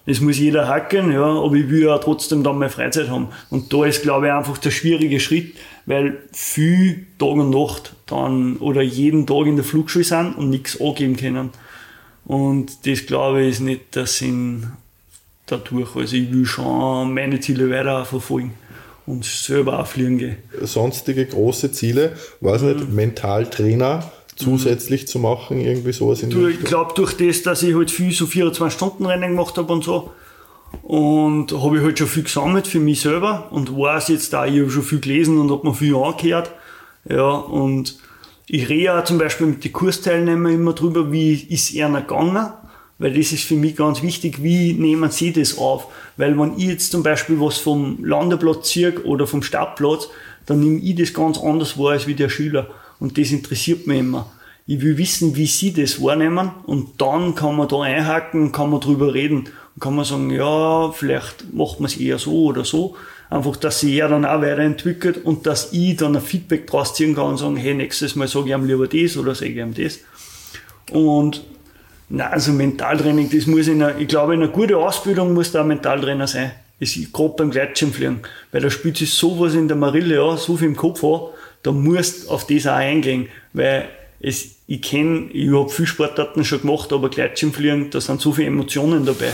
[0.05, 3.29] Das muss jeder hacken, ja, aber ich will ja trotzdem dann meine Freizeit haben.
[3.49, 8.57] Und da ist, glaube ich, einfach der schwierige Schritt, weil viel Tag und Nacht dann
[8.57, 11.51] oder jeden Tag in der Flugschule sind und nichts angeben können.
[12.25, 14.73] Und das, glaube ich, ist nicht der Sinn
[15.45, 15.95] dadurch.
[15.95, 18.53] Also ich will schon meine Ziele weiter verfolgen
[19.05, 20.37] und selber auch fliegen gehen.
[20.61, 22.67] Sonstige große Ziele, weiß mhm.
[22.67, 27.75] nicht, Mentaltrainer, zusätzlich zu machen, irgendwie sowas in du, Ich glaube, durch das, dass ich
[27.75, 30.11] halt viel so 24-Stunden-Rennen gemacht habe und so,
[30.81, 34.59] und habe ich halt schon viel gesammelt für mich selber und weiß jetzt da, ich
[34.59, 36.51] habe schon viel gelesen und habe mir viel angehört.
[37.07, 37.97] Ja, und
[38.47, 42.47] ich rede auch zum Beispiel mit den Kursteilnehmern immer drüber, wie ist einer gegangen,
[42.97, 45.87] weil das ist für mich ganz wichtig, wie nehmen sie das auf.
[46.17, 50.09] Weil wenn ich jetzt zum Beispiel was vom Landeplatz ziehe oder vom Startplatz,
[50.45, 52.69] dann nehme ich das ganz anders wahr als wie der Schüler.
[52.99, 54.31] Und das interessiert mich immer.
[54.65, 58.79] Ich will wissen, wie sie das wahrnehmen und dann kann man da einhaken, kann man
[58.79, 62.95] drüber reden und kann man sagen, ja, vielleicht macht man es eher so oder so.
[63.29, 67.15] Einfach, dass sie ja dann auch weiterentwickelt und dass ich dann ein Feedback draus ziehen
[67.15, 69.73] kann und sagen, hey, nächstes Mal sage ich ihm lieber das oder sage ich ihm
[69.73, 69.99] das.
[70.91, 71.43] Und
[72.09, 75.61] na, also Mentaltraining, das muss in einer, ich glaube, in einer guten Ausbildung muss da
[75.61, 76.51] ein Mentaltrainer sein.
[76.79, 78.19] Ist gerade beim Gleitschirmfliegen.
[78.51, 81.21] Weil da spielt sich sowas in der Marille, ja, so viel im Kopf an,
[81.63, 83.89] da musst auf das auch eingehen, weil
[84.19, 88.47] es, ich kenne, ich habe viel Sportarten schon gemacht, aber Gleitschirmfliegen, da sind so viele
[88.47, 89.31] Emotionen dabei.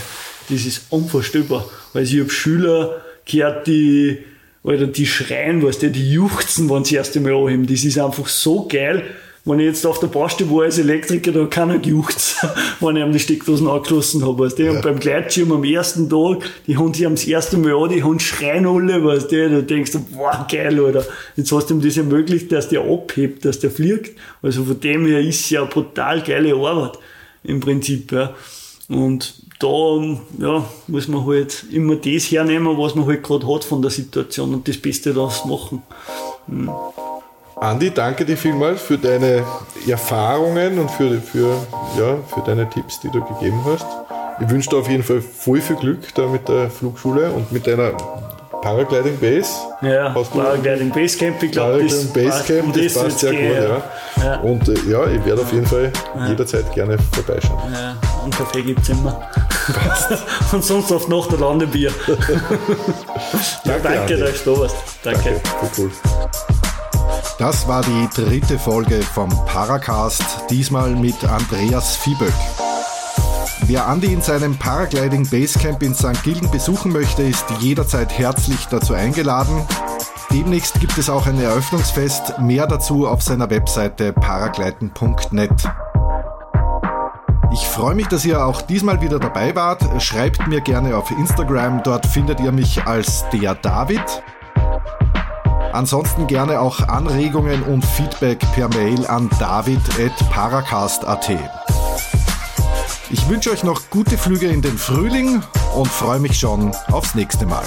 [0.50, 1.70] Das ist unvorstellbar.
[1.94, 4.20] Weil ich habe Schüler gehört, die,
[4.64, 7.68] oder die schreien, weißt du, die juchzen, wenn sie das erste Mal anheben.
[7.68, 9.04] Das ist einfach so geil
[9.50, 12.38] wenn ich jetzt auf der Baustelle war als Elektriker, da kann er gejuckt,
[12.80, 14.64] wenn ich ihm die Steckdosen angeschlossen habe, weißt du.
[14.64, 14.72] Ja.
[14.72, 18.20] Und beim Gleitschirm am ersten Tag, die haben sich das erste Mal an, die haben
[18.20, 19.50] schreien alle, weißt du.
[19.50, 21.06] Da denkst du, boah, geil, Alter.
[21.36, 24.18] Jetzt hast du ihm das ermöglicht, dass der abhebt, dass der fliegt.
[24.42, 27.00] Also von dem her ist es ja eine brutal geile Arbeit.
[27.44, 28.36] Im Prinzip, ja.
[28.88, 33.82] Und da, ja, muss man halt immer das hernehmen, was man halt gerade hat von
[33.82, 35.82] der Situation und das Beste daraus machen.
[36.48, 36.70] Hm.
[37.62, 39.44] Andi, danke dir vielmals für deine
[39.86, 41.56] Erfahrungen und für, für,
[41.98, 43.86] ja, für deine Tipps, die du gegeben hast.
[44.42, 47.68] Ich wünsche dir auf jeden Fall voll viel Glück da mit der Flugschule und mit
[47.68, 47.92] deiner
[48.62, 49.50] Paragliding Base.
[49.82, 53.42] Ja, Paragliding Base Camp, ich glaube, das, Base Camp, das, das passt sehr gut.
[53.42, 54.24] Ja.
[54.24, 54.40] ja.
[54.40, 56.28] Und äh, ja, ich werde auf jeden Fall ja.
[56.28, 57.74] jederzeit gerne vorbeischauen.
[57.74, 59.20] Ja, und Kaffee gibt es immer.
[60.54, 61.92] und sonst oft noch der Landebier.
[63.66, 64.76] ja, danke, dass du da warst.
[65.04, 65.42] Danke.
[65.44, 65.72] danke.
[65.78, 65.92] Cool.
[67.40, 72.34] Das war die dritte Folge vom Paracast, diesmal mit Andreas Vieböck.
[73.62, 76.22] Wer Andi in seinem Paragliding Basecamp in St.
[76.24, 79.66] Gilgen besuchen möchte, ist jederzeit herzlich dazu eingeladen.
[80.32, 85.50] Demnächst gibt es auch ein Eröffnungsfest, mehr dazu auf seiner Webseite paragleiten.net.
[87.54, 90.04] Ich freue mich, dass ihr auch diesmal wieder dabei wart.
[90.04, 94.04] Schreibt mir gerne auf Instagram, dort findet ihr mich als der David.
[95.74, 101.30] Ansonsten gerne auch Anregungen und Feedback per Mail an david.paracast.at.
[103.12, 105.42] Ich wünsche euch noch gute Flüge in den Frühling
[105.76, 107.66] und freue mich schon aufs nächste Mal.